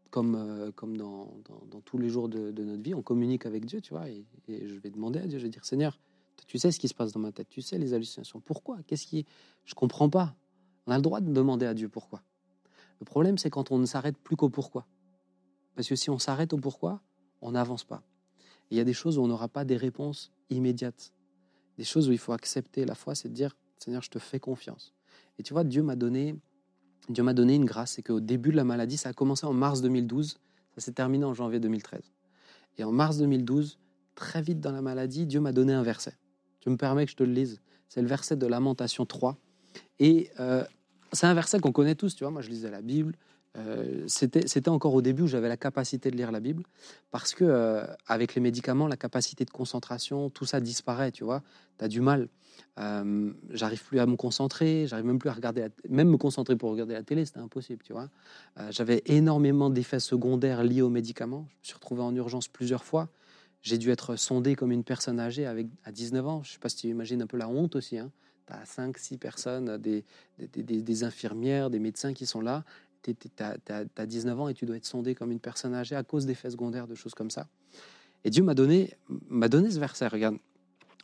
comme 0.09 0.35
euh, 0.35 0.71
comme 0.71 0.95
dans, 0.95 1.37
dans, 1.43 1.61
dans 1.69 1.81
tous 1.81 1.97
les 1.97 2.09
jours 2.09 2.29
de, 2.29 2.51
de 2.51 2.63
notre 2.63 2.81
vie, 2.81 2.93
on 2.93 3.01
communique 3.01 3.45
avec 3.45 3.65
Dieu, 3.65 3.81
tu 3.81 3.93
vois, 3.93 4.09
et, 4.09 4.25
et 4.47 4.67
je 4.67 4.75
vais 4.75 4.89
demander 4.89 5.19
à 5.19 5.27
Dieu, 5.27 5.37
je 5.37 5.43
vais 5.43 5.49
dire 5.49 5.65
Seigneur, 5.65 5.99
tu 6.47 6.57
sais 6.57 6.71
ce 6.71 6.79
qui 6.79 6.87
se 6.87 6.93
passe 6.93 7.11
dans 7.11 7.19
ma 7.19 7.33
tête, 7.33 7.49
tu 7.49 7.61
sais 7.61 7.77
les 7.77 7.93
hallucinations, 7.93 8.39
pourquoi? 8.39 8.77
Qu'est-ce 8.87 9.05
qui, 9.05 9.25
je 9.65 9.75
comprends 9.75 10.09
pas. 10.09 10.35
On 10.87 10.91
a 10.91 10.95
le 10.95 11.01
droit 11.01 11.21
de 11.21 11.31
demander 11.31 11.65
à 11.65 11.73
Dieu 11.73 11.89
pourquoi. 11.89 12.23
Le 12.99 13.05
problème, 13.05 13.37
c'est 13.37 13.49
quand 13.49 13.71
on 13.71 13.77
ne 13.77 13.85
s'arrête 13.85 14.17
plus 14.17 14.35
qu'au 14.35 14.49
pourquoi, 14.49 14.87
parce 15.75 15.87
que 15.87 15.95
si 15.95 16.09
on 16.09 16.17
s'arrête 16.17 16.53
au 16.53 16.57
pourquoi, 16.57 17.01
on 17.41 17.51
n'avance 17.51 17.83
pas. 17.83 18.01
Il 18.71 18.77
y 18.77 18.79
a 18.79 18.83
des 18.83 18.93
choses 18.93 19.19
où 19.19 19.21
on 19.21 19.27
n'aura 19.27 19.47
pas 19.47 19.63
des 19.63 19.77
réponses 19.77 20.31
immédiates 20.49 21.13
des 21.77 21.83
choses 21.83 22.09
où 22.09 22.11
il 22.11 22.17
faut 22.17 22.33
accepter 22.33 22.85
la 22.85 22.95
foi, 22.95 23.15
c'est 23.15 23.29
de 23.29 23.33
dire 23.33 23.55
Seigneur, 23.77 24.01
je 24.01 24.09
te 24.09 24.19
fais 24.19 24.39
confiance. 24.39 24.93
Et 25.37 25.43
tu 25.43 25.53
vois, 25.53 25.63
Dieu 25.63 25.83
m'a 25.83 25.95
donné, 25.95 26.35
Dieu 27.09 27.23
m'a 27.23 27.33
donné 27.33 27.55
une 27.55 27.65
grâce, 27.65 27.93
c'est 27.93 28.01
qu'au 28.01 28.19
début 28.19 28.51
de 28.51 28.55
la 28.55 28.63
maladie, 28.63 28.97
ça 28.97 29.09
a 29.09 29.13
commencé 29.13 29.45
en 29.45 29.53
mars 29.53 29.81
2012, 29.81 30.39
ça 30.75 30.81
s'est 30.81 30.93
terminé 30.93 31.25
en 31.25 31.33
janvier 31.33 31.59
2013. 31.59 32.01
Et 32.79 32.83
en 32.83 32.91
mars 32.91 33.17
2012, 33.17 33.79
très 34.15 34.41
vite 34.41 34.59
dans 34.59 34.71
la 34.71 34.81
maladie, 34.81 35.25
Dieu 35.27 35.39
m'a 35.39 35.51
donné 35.51 35.73
un 35.73 35.83
verset. 35.83 36.17
Tu 36.59 36.69
me 36.69 36.77
permets 36.77 37.05
que 37.05 37.11
je 37.11 37.15
te 37.15 37.23
le 37.23 37.31
lise 37.31 37.61
C'est 37.87 38.01
le 38.01 38.07
verset 38.07 38.35
de 38.35 38.47
Lamentation 38.47 39.05
3. 39.05 39.37
Et 39.99 40.31
euh, 40.39 40.63
c'est 41.11 41.25
un 41.25 41.33
verset 41.33 41.59
qu'on 41.59 41.71
connaît 41.71 41.95
tous, 41.95 42.15
tu 42.15 42.23
vois. 42.23 42.31
Moi, 42.31 42.41
je 42.41 42.49
lisais 42.49 42.69
la 42.69 42.81
Bible. 42.81 43.13
Euh, 43.57 44.03
C'était 44.07 44.69
encore 44.69 44.93
au 44.93 45.01
début 45.01 45.23
où 45.23 45.27
j'avais 45.27 45.47
la 45.47 45.57
capacité 45.57 46.11
de 46.11 46.17
lire 46.17 46.31
la 46.31 46.39
Bible, 46.39 46.63
parce 47.11 47.33
que 47.33 47.43
euh, 47.43 47.85
avec 48.05 48.35
les 48.35 48.41
médicaments, 48.41 48.87
la 48.87 48.97
capacité 48.97 49.45
de 49.45 49.49
concentration, 49.49 50.29
tout 50.29 50.45
ça 50.45 50.59
disparaît, 50.59 51.11
tu 51.11 51.23
vois. 51.23 51.41
Tu 51.79 51.85
as 51.85 51.87
du 51.87 52.01
mal. 52.01 52.27
Euh, 52.79 53.31
j'arrive 53.51 53.83
plus 53.83 53.99
à 53.99 54.05
me 54.05 54.15
concentrer, 54.15 54.85
j'arrive 54.87 55.05
même 55.05 55.19
plus 55.19 55.29
à 55.29 55.33
regarder, 55.33 55.67
même 55.89 56.09
me 56.09 56.17
concentrer 56.17 56.55
pour 56.55 56.71
regarder 56.71 56.93
la 56.93 57.03
télé, 57.03 57.25
c'était 57.25 57.39
impossible, 57.39 57.83
tu 57.83 57.93
vois. 57.93 58.09
J'avais 58.69 59.01
énormément 59.05 59.69
d'effets 59.69 59.99
secondaires 59.99 60.63
liés 60.63 60.81
aux 60.81 60.89
médicaments. 60.89 61.47
Je 61.49 61.55
me 61.55 61.63
suis 61.63 61.73
retrouvé 61.73 62.01
en 62.01 62.15
urgence 62.15 62.47
plusieurs 62.47 62.83
fois. 62.83 63.09
J'ai 63.61 63.77
dû 63.77 63.89
être 63.89 64.15
sondé 64.15 64.55
comme 64.55 64.71
une 64.71 64.83
personne 64.83 65.19
âgée 65.19 65.45
avec, 65.45 65.67
à 65.83 65.91
19 65.91 66.27
ans. 66.27 66.43
Je 66.43 66.53
sais 66.53 66.59
pas 66.59 66.69
si 66.69 66.77
tu 66.77 66.87
imagines 66.87 67.21
un 67.21 67.27
peu 67.27 67.37
la 67.37 67.49
honte 67.49 67.75
aussi. 67.75 67.97
Hein. 67.97 68.11
Tu 68.47 68.53
as 68.53 68.65
5, 68.65 68.97
6 68.97 69.17
personnes, 69.17 69.77
des, 69.77 70.03
des, 70.39 70.81
des- 70.81 71.03
infirmières, 71.03 71.69
des 71.69 71.79
médecins 71.79 72.13
qui 72.13 72.25
sont 72.25 72.41
là. 72.41 72.63
Tu 73.03 73.15
as, 73.39 74.05
19 74.05 74.39
ans 74.39 74.47
et 74.47 74.53
tu 74.53 74.65
dois 74.65 74.77
être 74.77 74.85
sondé 74.85 75.15
comme 75.15 75.31
une 75.31 75.39
personne 75.39 75.73
âgée 75.73 75.95
à 75.95 76.03
cause 76.03 76.25
d'effets 76.25 76.49
secondaires, 76.49 76.87
de 76.87 76.95
choses 76.95 77.13
comme 77.13 77.29
ça. 77.29 77.47
Et 78.23 78.29
Dieu 78.29 78.43
m'a 78.43 78.53
donné, 78.53 78.93
m'a 79.29 79.47
donné 79.47 79.69
ce 79.71 79.79
verset, 79.79 80.07
regarde. 80.07 80.37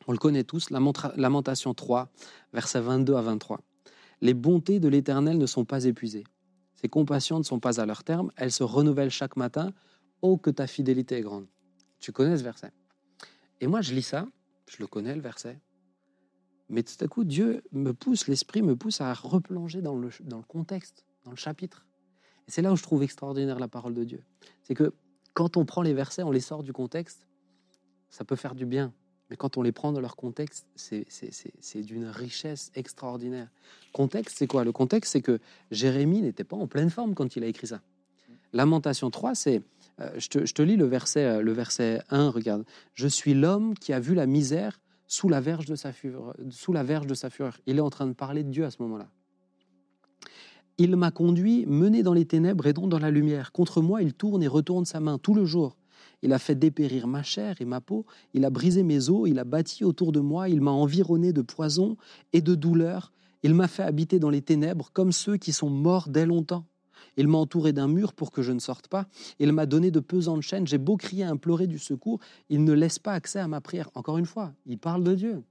On 0.08 0.12
le 0.12 0.18
connaît 0.18 0.44
tous, 0.44 0.70
Lamentation 0.70 1.74
3, 1.74 2.10
versets 2.52 2.82
22 2.82 3.16
à 3.16 3.22
23. 3.22 3.62
Les 4.22 4.34
bontés 4.34 4.80
de 4.80 4.88
l'Éternel 4.90 5.38
ne 5.38 5.46
sont 5.46 5.64
pas 5.64 5.86
épuisées. 5.86 6.26
Ses 6.76 6.90
compassions 6.90 7.40
ne 7.40 7.44
sont 7.44 7.60
pas 7.60 7.80
à 7.80 7.86
leur 7.86 8.04
terme. 8.04 8.32
Elles 8.36 8.52
se 8.52 8.64
renouvellent 8.64 9.12
chaque 9.12 9.38
matin. 9.38 9.72
Oh, 10.22 10.38
que 10.38 10.50
ta 10.50 10.68
fidélité 10.68 11.18
est 11.18 11.22
grande. 11.22 11.46
Tu 12.00 12.12
connais 12.12 12.38
ce 12.38 12.44
verset? 12.44 12.72
Et 13.62 13.68
moi, 13.68 13.82
je 13.82 13.94
lis 13.94 14.02
ça, 14.02 14.28
je 14.68 14.78
le 14.80 14.88
connais, 14.88 15.16
le 15.16 15.22
verset. 15.22 15.58
Mais 16.74 16.82
tout 16.82 17.02
à 17.04 17.08
coup, 17.08 17.24
Dieu 17.24 17.62
me 17.72 17.94
pousse, 17.94 18.28
l'Esprit 18.28 18.64
me 18.64 18.76
pousse 18.76 19.00
à 19.00 19.14
replonger 19.14 19.82
dans 19.84 19.96
le, 19.96 20.10
dans 20.22 20.38
le 20.38 20.44
contexte, 20.44 21.06
dans 21.24 21.30
le 21.30 21.38
chapitre. 21.38 21.86
Et 22.48 22.52
c'est 22.52 22.64
là 22.64 22.72
où 22.74 22.76
je 22.76 22.82
trouve 22.82 23.04
extraordinaire 23.04 23.60
la 23.60 23.68
parole 23.68 23.94
de 23.94 24.04
Dieu. 24.04 24.24
C'est 24.64 24.74
que 24.74 24.92
quand 25.36 25.56
on 25.56 25.66
prend 25.66 25.84
les 25.84 25.94
versets, 25.94 26.24
on 26.24 26.32
les 26.32 26.40
sort 26.40 26.64
du 26.64 26.74
contexte, 26.74 27.28
ça 28.10 28.26
peut 28.26 28.36
faire 28.36 28.56
du 28.56 28.66
bien. 28.66 28.92
Mais 29.30 29.36
quand 29.38 29.56
on 29.56 29.62
les 29.62 29.72
prend 29.72 29.92
dans 29.92 30.02
leur 30.02 30.16
contexte, 30.16 30.66
c'est- 30.76 31.06
d'une 31.76 32.06
richesse 32.08 32.72
extraordinaire. 32.74 33.50
Contexte, 33.94 34.38
c'est 34.40 34.48
quoi? 34.48 34.64
Le 34.64 34.72
contexte, 34.72 35.12
c'est 35.14 35.22
que 35.22 35.40
Jérémie 35.70 36.22
n'était 36.22 36.44
pas 36.44 36.58
en 36.58 36.66
pleine 36.68 36.90
forme 36.90 37.14
quand 37.14 37.36
il 37.36 37.44
a 37.44 37.48
écrit 37.48 37.68
ça. 37.68 37.82
Lamentation 38.52 39.12
3, 39.12 39.36
c'est, 39.36 39.62
euh, 40.00 40.10
je, 40.18 40.28
te, 40.28 40.46
je 40.46 40.54
te 40.54 40.62
lis 40.64 40.76
le 40.76 40.86
verset, 40.86 41.24
euh, 41.26 41.42
le 41.42 41.52
verset 41.54 42.02
1, 42.10 42.30
regarde. 42.30 42.66
Je 42.96 43.08
suis 43.08 43.34
l'homme 43.36 43.76
qui 43.76 43.94
a 43.94 44.00
vu 44.00 44.14
la 44.16 44.26
misère 44.26 44.80
sous 45.08 45.30
la 45.30 45.42
verge 45.42 45.66
de 45.66 45.76
sa 45.76 45.92
fureur. 45.92 46.36
Sous 46.50 46.74
la 46.74 46.84
verge 46.84 47.08
de 47.08 47.14
sa 47.14 47.30
fureur. 47.30 47.58
Il 47.66 47.78
est 47.78 47.82
en 47.82 47.90
train 47.90 48.08
de 48.08 48.14
parler 48.14 48.44
de 48.44 48.50
Dieu 48.50 48.66
à 48.66 48.72
ce 48.72 48.82
moment-là. 48.82 49.10
Il 50.78 50.96
m'a 50.96 51.12
conduit, 51.12 51.66
mené 51.68 52.02
dans 52.02 52.14
les 52.14 52.26
ténèbres 52.26 52.66
et 52.66 52.74
donc 52.74 52.90
dans 52.90 53.00
la 53.00 53.12
lumière. 53.12 53.52
Contre 53.52 53.82
moi, 53.82 54.02
il 54.02 54.14
tourne 54.14 54.42
et 54.42 54.48
retourne 54.48 54.86
sa 54.86 55.00
main 55.00 55.18
tout 55.20 55.36
le 55.36 55.46
jour. 55.46 55.78
Il 56.24 56.34
a 56.34 56.40
fait 56.40 56.56
dépérir 56.56 57.06
ma 57.06 57.22
chair 57.22 57.58
et 57.60 57.66
ma 57.66 57.82
peau. 57.82 58.06
Il 58.34 58.46
a 58.46 58.50
brisé 58.50 58.82
mes 58.84 59.10
os. 59.10 59.30
Il 59.30 59.40
a 59.40 59.44
bâti 59.44 59.84
autour 59.84 60.12
de 60.12 60.20
moi. 60.20 60.50
Il 60.50 60.62
m'a 60.62 60.72
environné 60.72 61.32
de 61.34 61.42
poison 61.42 61.98
et 62.32 62.42
de 62.42 62.56
douleur. 62.56 63.12
Il 63.44 63.54
m'a 63.54 63.68
fait 63.68 63.84
habiter 63.84 64.20
dans 64.20 64.30
les 64.30 64.42
ténèbres 64.42 64.90
comme 64.94 65.12
ceux 65.12 65.38
qui 65.38 65.52
sont 65.52 65.70
morts 65.70 66.08
dès 66.10 66.26
longtemps. 66.26 66.66
Il 67.18 67.28
m'a 67.28 67.38
entouré 67.38 67.74
d'un 67.74 67.88
mur 67.88 68.14
pour 68.14 68.32
que 68.32 68.42
je 68.42 68.52
ne 68.52 68.60
sorte 68.60 68.88
pas. 68.88 69.08
Il 69.40 69.52
m'a 69.52 69.66
donné 69.66 69.92
de 69.92 70.00
pesantes 70.00 70.42
chaînes. 70.42 70.68
J'ai 70.68 70.78
beau 70.78 70.98
crier, 70.98 71.24
implorer 71.24 71.68
du 71.68 71.80
secours. 71.80 72.20
Il 72.50 72.64
ne 72.64 72.74
laisse 72.74 73.00
pas 73.00 73.14
accès 73.14 73.40
à 73.40 73.48
ma 73.48 73.62
prière. 73.62 73.90
Encore 73.96 74.18
une 74.18 74.26
fois, 74.26 74.54
il 74.66 74.78
parle 74.78 75.04
de 75.04 75.14
Dieu. 75.14 75.44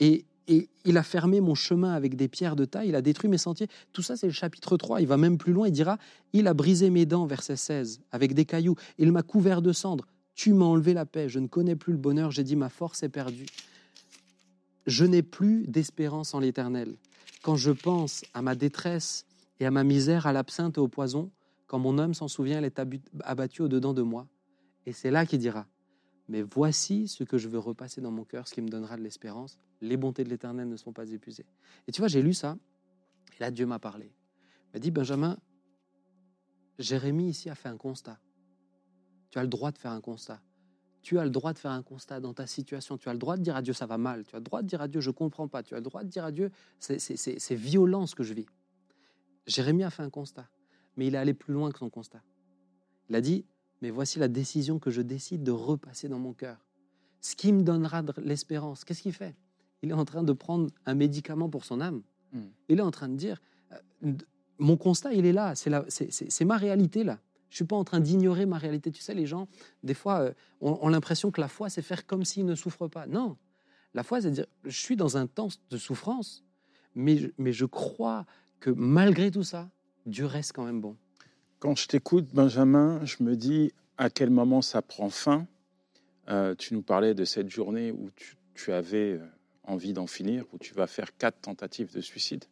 Et, 0.00 0.26
et 0.48 0.68
il 0.84 0.98
a 0.98 1.02
fermé 1.02 1.40
mon 1.40 1.54
chemin 1.54 1.92
avec 1.92 2.16
des 2.16 2.28
pierres 2.28 2.56
de 2.56 2.64
taille. 2.64 2.88
Il 2.88 2.94
a 2.94 3.02
détruit 3.02 3.30
mes 3.30 3.38
sentiers. 3.38 3.68
Tout 3.92 4.02
ça, 4.02 4.16
c'est 4.16 4.26
le 4.26 4.32
chapitre 4.32 4.76
3. 4.76 5.00
Il 5.00 5.06
va 5.06 5.16
même 5.16 5.38
plus 5.38 5.52
loin. 5.52 5.68
Il 5.68 5.72
dira 5.72 5.98
Il 6.32 6.46
a 6.46 6.54
brisé 6.54 6.90
mes 6.90 7.06
dents, 7.06 7.26
verset 7.26 7.56
16, 7.56 8.00
avec 8.12 8.34
des 8.34 8.44
cailloux. 8.44 8.76
Il 8.98 9.12
m'a 9.12 9.22
couvert 9.22 9.62
de 9.62 9.72
cendres. 9.72 10.06
Tu 10.34 10.52
m'as 10.52 10.66
enlevé 10.66 10.92
la 10.92 11.06
paix. 11.06 11.28
Je 11.28 11.38
ne 11.38 11.46
connais 11.46 11.76
plus 11.76 11.92
le 11.92 11.98
bonheur. 11.98 12.30
J'ai 12.30 12.44
dit 12.44 12.56
Ma 12.56 12.68
force 12.68 13.02
est 13.02 13.08
perdue. 13.08 13.46
Je 14.86 15.04
n'ai 15.04 15.22
plus 15.22 15.66
d'espérance 15.66 16.34
en 16.34 16.38
l'éternel. 16.38 16.94
Quand 17.42 17.56
je 17.56 17.72
pense 17.72 18.22
à 18.34 18.42
ma 18.42 18.54
détresse 18.54 19.24
et 19.60 19.66
à 19.66 19.70
ma 19.70 19.84
misère, 19.84 20.26
à 20.26 20.32
l'absinthe 20.32 20.76
et 20.78 20.80
au 20.80 20.88
poison, 20.88 21.30
quand 21.66 21.78
mon 21.78 21.98
âme 21.98 22.14
s'en 22.14 22.28
souvient, 22.28 22.58
elle 22.58 22.64
est 22.64 22.80
abattue 23.24 23.62
au-dedans 23.62 23.94
de 23.94 24.02
moi. 24.02 24.28
Et 24.84 24.92
c'est 24.92 25.10
là 25.10 25.26
qu'il 25.26 25.38
dira 25.38 25.66
Mais 26.28 26.42
voici 26.42 27.08
ce 27.08 27.24
que 27.24 27.38
je 27.38 27.48
veux 27.48 27.58
repasser 27.58 28.00
dans 28.00 28.10
mon 28.12 28.24
cœur, 28.24 28.46
ce 28.46 28.54
qui 28.54 28.62
me 28.62 28.68
donnera 28.68 28.96
de 28.96 29.02
l'espérance. 29.02 29.58
Les 29.80 29.96
bontés 29.96 30.24
de 30.24 30.28
l'éternel 30.28 30.68
ne 30.68 30.76
sont 30.76 30.92
pas 30.92 31.10
épuisées. 31.10 31.46
Et 31.88 31.92
tu 31.92 32.00
vois, 32.00 32.08
j'ai 32.08 32.22
lu 32.22 32.34
ça, 32.34 32.56
et 33.36 33.40
là, 33.40 33.50
Dieu 33.50 33.66
m'a 33.66 33.78
parlé. 33.78 34.06
Il 34.06 34.68
m'a 34.74 34.78
dit 34.80 34.90
Benjamin, 34.90 35.38
Jérémie 36.78 37.30
ici 37.30 37.50
a 37.50 37.54
fait 37.54 37.68
un 37.68 37.76
constat. 37.76 38.18
Tu 39.30 39.38
as 39.38 39.42
le 39.42 39.48
droit 39.48 39.72
de 39.72 39.78
faire 39.78 39.92
un 39.92 40.00
constat. 40.00 40.40
Tu 41.02 41.18
as 41.18 41.24
le 41.24 41.30
droit 41.30 41.52
de 41.52 41.58
faire 41.58 41.70
un 41.70 41.82
constat 41.82 42.20
dans 42.20 42.34
ta 42.34 42.46
situation. 42.46 42.98
Tu 42.98 43.08
as 43.08 43.12
le 43.12 43.18
droit 43.18 43.36
de 43.36 43.42
dire 43.42 43.56
à 43.56 43.62
Dieu 43.62 43.72
ça 43.72 43.86
va 43.86 43.98
mal. 43.98 44.24
Tu 44.24 44.34
as 44.34 44.38
le 44.38 44.44
droit 44.44 44.62
de 44.62 44.66
dire 44.66 44.80
à 44.80 44.88
Dieu 44.88 45.00
je 45.00 45.10
comprends 45.10 45.48
pas. 45.48 45.62
Tu 45.62 45.74
as 45.74 45.78
le 45.78 45.82
droit 45.82 46.02
de 46.02 46.08
dire 46.08 46.24
à 46.24 46.32
Dieu 46.32 46.50
c'est 46.78 47.54
violent 47.54 48.06
ce 48.06 48.14
que 48.14 48.24
je 48.24 48.34
vis. 48.34 48.46
Jérémie 49.46 49.84
a 49.84 49.90
fait 49.90 50.02
un 50.02 50.10
constat, 50.10 50.48
mais 50.96 51.06
il 51.06 51.14
est 51.14 51.18
allé 51.18 51.34
plus 51.34 51.54
loin 51.54 51.70
que 51.70 51.78
son 51.78 51.90
constat. 51.90 52.22
Il 53.08 53.16
a 53.16 53.20
dit 53.20 53.44
mais 53.82 53.90
voici 53.90 54.18
la 54.18 54.28
décision 54.28 54.78
que 54.78 54.90
je 54.90 55.02
décide 55.02 55.42
de 55.42 55.50
repasser 55.50 56.08
dans 56.08 56.18
mon 56.18 56.32
cœur. 56.32 56.58
Ce 57.20 57.36
qui 57.36 57.52
me 57.52 57.62
donnera 57.62 58.02
de 58.02 58.12
l'espérance. 58.18 58.84
Qu'est-ce 58.84 59.02
qu'il 59.02 59.12
fait? 59.12 59.34
Il 59.82 59.90
est 59.90 59.94
en 59.94 60.04
train 60.04 60.22
de 60.22 60.32
prendre 60.32 60.70
un 60.86 60.94
médicament 60.94 61.48
pour 61.48 61.64
son 61.64 61.80
âme. 61.80 62.02
Mm. 62.32 62.40
Il 62.68 62.78
est 62.78 62.82
en 62.82 62.90
train 62.90 63.08
de 63.08 63.16
dire, 63.16 63.40
euh, 63.72 64.12
mon 64.58 64.76
constat, 64.76 65.12
il 65.12 65.26
est 65.26 65.32
là, 65.32 65.54
c'est 65.54 66.44
ma 66.44 66.56
réalité 66.56 67.04
là. 67.04 67.18
Je 67.48 67.56
suis 67.56 67.64
pas 67.64 67.76
en 67.76 67.84
train 67.84 68.00
d'ignorer 68.00 68.44
ma 68.44 68.58
réalité. 68.58 68.90
Tu 68.90 69.00
sais, 69.02 69.14
les 69.14 69.26
gens, 69.26 69.46
des 69.82 69.94
fois, 69.94 70.20
euh, 70.20 70.32
ont, 70.60 70.78
ont 70.82 70.88
l'impression 70.88 71.30
que 71.30 71.40
la 71.40 71.48
foi, 71.48 71.68
c'est 71.68 71.82
faire 71.82 72.06
comme 72.06 72.24
s'ils 72.24 72.44
ne 72.44 72.54
souffrent 72.54 72.88
pas. 72.88 73.06
Non, 73.06 73.36
la 73.94 74.02
foi, 74.02 74.20
c'est 74.20 74.30
dire, 74.30 74.46
je 74.64 74.78
suis 74.78 74.96
dans 74.96 75.16
un 75.16 75.26
temps 75.26 75.48
de 75.70 75.78
souffrance, 75.78 76.44
mais 76.94 77.18
je, 77.18 77.28
mais 77.38 77.52
je 77.52 77.66
crois 77.66 78.26
que 78.60 78.70
malgré 78.70 79.30
tout 79.30 79.42
ça, 79.42 79.68
Dieu 80.06 80.26
reste 80.26 80.52
quand 80.52 80.64
même 80.64 80.80
bon. 80.80 80.96
Quand 81.58 81.74
je 81.74 81.88
t'écoute, 81.88 82.26
Benjamin, 82.34 83.04
je 83.04 83.16
me 83.22 83.36
dis 83.36 83.72
à 83.98 84.10
quel 84.10 84.30
moment 84.30 84.62
ça 84.62 84.82
prend 84.82 85.08
fin? 85.10 85.46
Euh, 86.28 86.54
tu 86.54 86.74
nous 86.74 86.82
parlais 86.82 87.14
de 87.14 87.24
cette 87.24 87.48
journée 87.50 87.92
où 87.92 88.10
tu, 88.16 88.36
tu 88.54 88.72
avais 88.72 89.12
euh, 89.12 89.26
envie 89.64 89.92
d'en 89.92 90.06
finir, 90.06 90.44
où 90.52 90.58
tu 90.58 90.74
vas 90.74 90.86
faire 90.86 91.16
quatre 91.16 91.40
tentatives 91.40 91.92
de 91.94 92.00
suicide, 92.00 92.44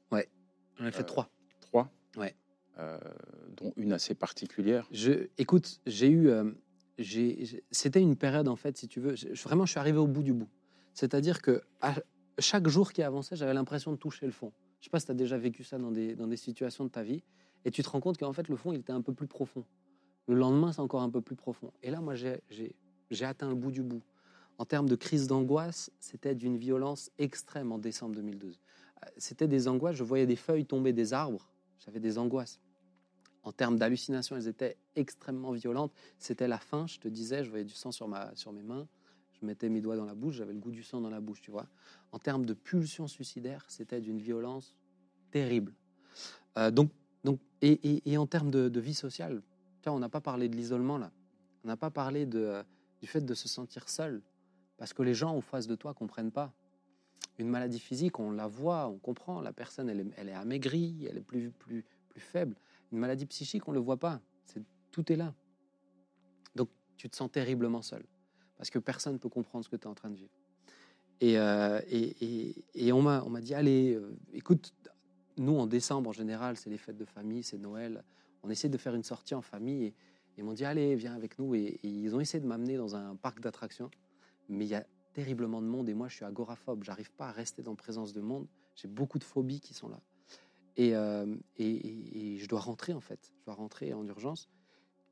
J'en 0.79 0.87
ai 0.87 0.91
fait 0.93 1.01
Euh, 1.03 1.05
trois. 1.05 1.29
trois, 1.61 1.91
Ouais. 2.17 2.35
Euh, 2.79 2.99
dont 3.57 3.73
une 3.77 3.93
assez 3.93 4.15
particulière. 4.15 4.89
Je, 4.91 5.29
écoute, 5.39 5.81
j'ai 5.87 6.09
eu, 6.11 6.29
c'était 7.71 8.01
une 8.01 8.17
période 8.17 8.49
en 8.49 8.57
fait, 8.57 8.77
si 8.77 8.89
tu 8.89 9.01
veux, 9.01 9.15
je- 9.15 9.29
vraiment, 9.45 9.65
je 9.67 9.71
suis 9.73 9.81
arrivé 9.81 9.99
au 9.99 10.07
bout 10.07 10.23
du 10.23 10.33
bout. 10.33 10.49
C'est-à-dire 10.93 11.41
que 11.43 11.63
à 11.81 11.95
chaque 12.39 12.67
jour 12.69 12.93
qui 12.93 13.03
avançait, 13.03 13.37
j'avais 13.37 13.55
l'impression 13.55 13.93
de 13.93 13.97
toucher 13.97 14.27
le 14.27 14.33
fond. 14.33 14.53
Je 14.85 14.89
sais 14.89 14.91
pas 14.91 15.01
si 15.01 15.07
tu 15.07 15.13
as 15.13 15.15
déjà 15.15 15.39
vécu 15.39 15.65
ça 15.65 15.79
dans 15.79 15.91
des, 15.91 16.15
dans 16.15 16.27
des 16.27 16.37
situations 16.37 16.85
de 16.85 16.91
ta 16.91 17.03
vie, 17.03 17.23
et 17.65 17.71
tu 17.71 17.83
te 17.83 17.89
rends 17.89 18.01
compte 18.01 18.19
qu'en 18.19 18.35
fait, 18.35 18.51
le 18.51 18.57
fond, 18.57 18.71
il 18.71 18.81
était 18.81 18.93
un 18.93 19.01
peu 19.01 19.15
plus 19.15 19.27
profond. 19.27 19.65
Le 20.29 20.35
lendemain, 20.35 20.75
c'est 20.75 20.83
encore 20.83 21.01
un 21.01 21.09
peu 21.09 21.23
plus 21.23 21.37
profond. 21.37 21.73
Et 21.83 21.91
là, 21.91 22.03
moi, 22.03 22.15
j'ai- 22.15 22.77
atteint 23.23 23.49
le 23.49 23.55
bout 23.55 23.71
du 23.71 23.83
bout. 23.83 24.03
En 24.59 24.67
termes 24.67 24.87
de 24.87 24.95
crise 24.95 25.27
d'angoisse, 25.27 25.91
c'était 26.01 26.35
d'une 26.35 26.59
violence 26.59 27.11
extrême 27.17 27.73
en 27.73 27.79
décembre 27.79 28.15
2012. 28.17 28.61
Euh, 29.03 29.09
C'était 29.17 29.49
des 29.49 29.69
angoisses, 29.69 29.97
je 29.97 30.05
voyais 30.05 30.27
des 30.27 30.37
feuilles 30.37 30.67
tomber 30.67 30.93
des 30.93 31.15
arbres, 31.15 31.49
j'avais 31.79 31.99
des 31.99 32.19
angoisses. 32.19 32.61
En 33.43 33.53
termes 33.53 33.79
d'hallucinations, 33.79 34.37
elles 34.37 34.49
étaient 34.49 34.77
extrêmement 34.97 35.53
violentes. 35.53 35.95
C'était 36.19 36.47
la 36.47 36.59
faim, 36.59 36.87
je 36.87 36.99
te 36.99 37.09
disais, 37.09 37.43
je 37.43 37.49
voyais 37.49 37.65
du 37.65 37.73
sang 37.73 37.91
sur, 37.91 38.07
ma, 38.07 38.37
sur 38.37 38.53
mes 38.53 38.63
mains, 38.63 38.87
je 39.41 39.47
mettais 39.47 39.69
mes 39.69 39.81
doigts 39.81 39.97
dans 39.97 40.05
la 40.05 40.15
bouche, 40.15 40.37
j'avais 40.37 40.53
le 40.53 40.59
goût 40.59 40.71
du 40.71 40.83
sang 40.83 41.01
dans 41.01 41.11
la 41.11 41.21
bouche, 41.21 41.41
tu 41.41 41.51
vois. 41.51 41.67
En 42.13 42.19
termes 42.19 42.45
de 42.45 42.55
pulsions 42.55 43.07
suicidaires, 43.07 43.65
c'était 43.69 44.01
d'une 44.01 44.19
violence 44.19 44.77
terrible. 45.31 45.73
Euh, 46.59 46.71
donc, 46.71 46.91
donc, 47.25 47.41
et, 47.63 48.03
et- 48.11 48.19
en 48.19 48.27
termes 48.27 48.51
de, 48.51 48.81
vie 48.81 48.95
sociale, 48.95 49.43
tiens, 49.83 49.93
on 49.93 49.99
n'a 49.99 50.09
pas 50.09 50.21
parlé 50.21 50.49
de 50.49 50.57
l'isolement 50.57 50.99
là, 50.99 51.11
on 51.65 51.69
n'a 51.69 51.77
pas 51.77 51.91
parlé 51.91 52.27
du 52.27 53.07
fait 53.07 53.23
de 53.23 53.35
se 53.35 53.49
sentir 53.49 53.89
seul, 53.89 54.23
parce 54.77 54.93
que 54.93 55.03
les 55.03 55.15
gens 55.15 55.35
en 55.35 55.41
face 55.41 55.67
de 55.67 55.75
toi 55.75 55.95
comprennent 55.95 56.33
pas. 56.33 56.53
Une 57.39 57.49
maladie 57.49 57.81
physique, 57.81 58.21
on 58.21 58.31
la 58.31 58.47
voit, 58.47 58.89
on 58.89 58.99
comprend, 58.99 59.41
la 59.41 59.53
personne, 59.53 59.89
elle 59.89 60.01
est, 60.01 60.07
elle 60.17 60.29
est 60.29 60.35
amaigrie, 60.35 61.07
elle 61.11 61.17
est 61.17 61.23
plus, 61.23 61.51
plus, 61.51 61.85
plus 62.09 62.21
faible. 62.21 62.55
Une 62.93 62.99
maladie 62.99 63.27
psychique, 63.27 63.67
on 63.67 63.73
ne 63.73 63.79
le 63.79 63.83
voit 63.83 63.97
pas. 63.97 64.21
Tout 64.93 65.11
est 65.11 65.17
là. 65.17 65.35
Donc, 66.55 66.69
tu 66.97 67.11
te 67.11 67.17
sens 67.17 67.31
terriblement 67.33 67.83
seul. 67.83 68.05
Parce 68.65 68.71
que 68.71 68.79
personne 68.79 69.13
ne 69.13 69.19
peut 69.19 69.29
comprendre 69.29 69.63
ce 69.63 69.69
que 69.69 69.77
tu 69.77 69.83
es 69.83 69.87
en 69.87 69.93
train 69.93 70.09
de 70.09 70.17
vivre. 70.17 70.33
Et, 71.21 71.39
euh, 71.39 71.83
on, 72.95 73.03
m'a, 73.03 73.41
dit, 73.43 73.53
allez, 73.53 73.93
euh, 73.93 74.17
écoute, 74.33 74.73
nous, 75.37 75.55
en 75.59 75.67
décembre, 75.67 76.09
en 76.09 76.13
général, 76.15 76.57
c'est 76.57 76.71
les 76.71 76.79
fêtes 76.79 76.97
de 76.97 77.05
famille, 77.05 77.43
c'est 77.43 77.59
Noël. 77.59 78.03
On 78.43 78.49
essaie 78.49 78.71
de 78.71 78.79
faire 78.79 78.95
une 78.95 79.03
sortie 79.03 79.35
en 79.35 79.43
famille. 79.43 79.85
Et, 79.85 79.95
ils 80.39 80.45
m'ont 80.45 80.55
dit, 80.55 80.65
allez, 80.65 80.97
viens 80.97 81.15
avec 81.15 81.39
nous. 81.39 81.55
Et, 81.55 81.79
ils 81.83 82.17
ont 82.17 82.21
essayé 82.21 82.41
de 82.41 82.47
m'amener 82.47 82.79
dans 82.79 82.97
un 82.97 83.17
parc 83.17 83.41
d'attractions. 83.41 83.91
Mais 84.49 84.65
il 84.65 84.71
y 84.71 84.75
a 84.75 84.87
terriblement 85.13 85.61
de 85.61 85.67
monde. 85.67 85.91
Et 85.91 85.95
moi, 85.95 86.09
je 86.09 86.15
suis 86.15 86.25
agoraphobe. 86.25 86.85
J'arrive 86.85 87.13
pas 87.13 87.29
à 87.29 87.33
rester 87.33 87.61
dans 87.61 87.75
présence 87.75 88.15
de 88.15 88.23
monde. 88.23 88.47
J'ai 88.77 88.89
beaucoup 88.89 89.19
de 89.19 89.25
phobies 89.25 89.61
qui 89.61 89.75
sont 89.75 89.91
là. 89.91 90.01
Et, 90.79 90.97
euh, 90.97 91.37
et, 91.59 92.39
je 92.39 92.49
dois 92.49 92.61
rentrer 92.61 92.95
en 92.95 93.01
fait. 93.01 93.31
Je 93.41 93.45
dois 93.45 93.57
rentrer 93.57 93.93
en 93.93 94.07
urgence. 94.07 94.49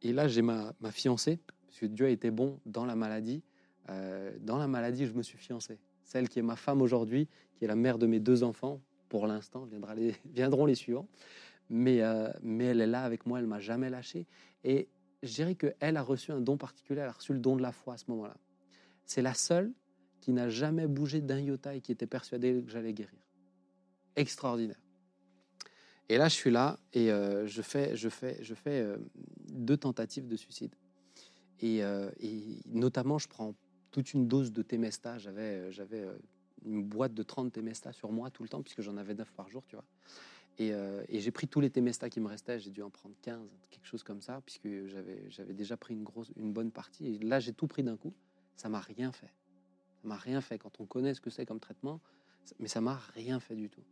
Et 0.00 0.14
là, 0.14 0.26
j'ai 0.26 0.40
ma 0.40 0.72
fiancée, 0.90 1.38
parce 1.72 1.80
que 1.80 1.86
Dieu 1.86 2.04
a 2.04 2.10
été 2.10 2.30
bon 2.30 2.60
dans 2.66 2.84
la 2.84 2.94
maladie. 2.94 3.42
Euh, 3.88 4.30
dans 4.42 4.58
la 4.58 4.68
maladie, 4.68 5.06
je 5.06 5.14
me 5.14 5.22
suis 5.22 5.38
fiancé. 5.38 5.78
Celle 6.04 6.28
qui 6.28 6.38
est 6.38 6.42
ma 6.42 6.54
femme 6.54 6.82
aujourd'hui, 6.82 7.28
qui 7.56 7.64
est 7.64 7.66
la 7.66 7.76
mère 7.76 7.96
de 7.96 8.06
mes 8.06 8.20
deux 8.20 8.42
enfants, 8.42 8.82
pour 9.08 9.26
l'instant, 9.26 9.66
viendront 10.26 10.66
les 10.66 10.74
suivants. 10.74 11.08
Mais, 11.70 12.02
euh, 12.02 12.30
mais 12.42 12.66
elle 12.66 12.82
est 12.82 12.86
là 12.86 13.04
avec 13.04 13.24
moi, 13.24 13.38
elle 13.38 13.46
m'a 13.46 13.58
jamais 13.58 13.88
lâché. 13.88 14.26
Et 14.64 14.90
je 15.22 15.32
dirais 15.32 15.54
qu'elle 15.54 15.96
a 15.96 16.02
reçu 16.02 16.30
un 16.30 16.42
don 16.42 16.58
particulier, 16.58 17.00
elle 17.00 17.08
a 17.08 17.12
reçu 17.12 17.32
le 17.32 17.38
don 17.38 17.56
de 17.56 17.62
la 17.62 17.72
foi 17.72 17.94
à 17.94 17.96
ce 17.96 18.04
moment-là. 18.08 18.36
C'est 19.06 19.22
la 19.22 19.32
seule 19.32 19.72
qui 20.20 20.32
n'a 20.32 20.50
jamais 20.50 20.86
bougé 20.86 21.22
d'un 21.22 21.40
iota 21.40 21.74
et 21.74 21.80
qui 21.80 21.90
était 21.90 22.06
persuadée 22.06 22.62
que 22.62 22.70
j'allais 22.70 22.92
guérir. 22.92 23.18
Extraordinaire. 24.14 24.82
Et 26.10 26.18
là, 26.18 26.28
je 26.28 26.34
suis 26.34 26.50
là 26.50 26.78
et 26.92 27.10
euh, 27.10 27.46
je 27.46 27.62
fais, 27.62 27.94
deux 29.48 29.78
tentatives 29.78 30.26
de 30.26 30.36
suicide. 30.36 30.74
Et, 31.62 31.82
euh, 31.82 32.10
et 32.20 32.58
notamment, 32.66 33.18
je 33.18 33.28
prends 33.28 33.54
toute 33.92 34.12
une 34.12 34.26
dose 34.28 34.52
de 34.52 34.62
Temesta. 34.62 35.16
J'avais, 35.18 35.42
euh, 35.42 35.70
j'avais 35.70 36.02
euh, 36.02 36.18
une 36.64 36.82
boîte 36.82 37.14
de 37.14 37.22
30 37.22 37.52
Temesta 37.52 37.92
sur 37.92 38.10
moi 38.12 38.30
tout 38.30 38.42
le 38.42 38.48
temps, 38.48 38.62
puisque 38.62 38.82
j'en 38.82 38.96
avais 38.96 39.14
9 39.14 39.32
par 39.32 39.48
jour, 39.48 39.64
tu 39.66 39.76
vois. 39.76 39.84
Et, 40.58 40.74
j'ai 41.20 41.30
pris 41.30 41.48
tous 41.48 41.60
les 41.60 41.70
Temesta 41.70 42.10
qui 42.10 42.20
me 42.20 42.28
restaient. 42.28 42.60
J'ai 42.60 42.70
dû 42.70 42.82
en 42.82 42.90
prendre 42.90 43.14
15, 43.22 43.40
quelque 43.70 43.86
chose 43.86 44.02
comme 44.02 44.20
ça, 44.20 44.42
puisque 44.44 44.86
j'avais, 44.86 45.24
j'avais 45.30 45.54
déjà 45.54 45.76
pris 45.76 45.94
une, 45.94 46.04
grosse, 46.04 46.30
une 46.36 46.52
bonne 46.52 46.70
partie. 46.70 47.14
Et 47.14 47.18
là, 47.18 47.40
j'ai 47.40 47.52
tout 47.52 47.66
pris 47.66 47.82
d'un 47.82 47.96
coup. 47.96 48.12
Ça 48.56 48.68
m'a 48.68 48.80
rien 48.80 49.12
fait. 49.12 49.32
Ça 50.02 50.08
m'a 50.08 50.16
rien 50.16 50.40
fait. 50.40 50.58
Quand 50.58 50.78
on 50.78 50.84
connaît 50.84 51.14
ce 51.14 51.20
que 51.20 51.30
c'est 51.30 51.46
comme 51.46 51.58
traitement, 51.58 52.00
mais 52.58 52.68
ça 52.68 52.80
m'a 52.80 52.96
rien 53.14 53.40
fait 53.40 53.56
du 53.56 53.70
tout. 53.70 53.82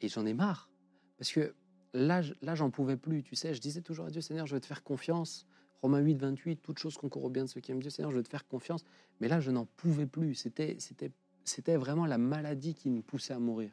Et 0.00 0.08
j'en 0.08 0.24
ai 0.26 0.32
marre. 0.32 0.70
Parce 1.18 1.32
que 1.32 1.54
là, 1.92 2.22
là, 2.40 2.54
j'en 2.54 2.70
pouvais 2.70 2.96
plus. 2.96 3.22
Tu 3.22 3.34
sais, 3.34 3.52
je 3.52 3.60
disais 3.60 3.82
toujours 3.82 4.06
à 4.06 4.10
Dieu, 4.10 4.20
Seigneur, 4.20 4.46
je 4.46 4.54
vais 4.54 4.60
te 4.60 4.66
faire 4.66 4.82
confiance. 4.82 5.46
Romains 5.82 6.00
8, 6.00 6.14
28, 6.14 6.56
toute 6.62 6.78
chose 6.78 6.96
concourt 6.96 7.24
au 7.24 7.30
bien 7.30 7.44
de 7.44 7.48
ceux 7.48 7.60
qui 7.60 7.70
aiment 7.70 7.80
Dieu, 7.80 7.90
Seigneur, 7.90 8.10
je 8.10 8.16
vais 8.16 8.22
te 8.22 8.28
faire 8.28 8.46
confiance. 8.46 8.84
Mais 9.20 9.28
là, 9.28 9.40
je 9.40 9.50
n'en 9.50 9.66
pouvais 9.66 10.06
plus. 10.06 10.34
C'était, 10.34 10.76
c'était, 10.78 11.10
c'était 11.44 11.76
vraiment 11.76 12.06
la 12.06 12.18
maladie 12.18 12.74
qui 12.74 12.90
me 12.90 13.02
poussait 13.02 13.34
à 13.34 13.38
mourir. 13.38 13.70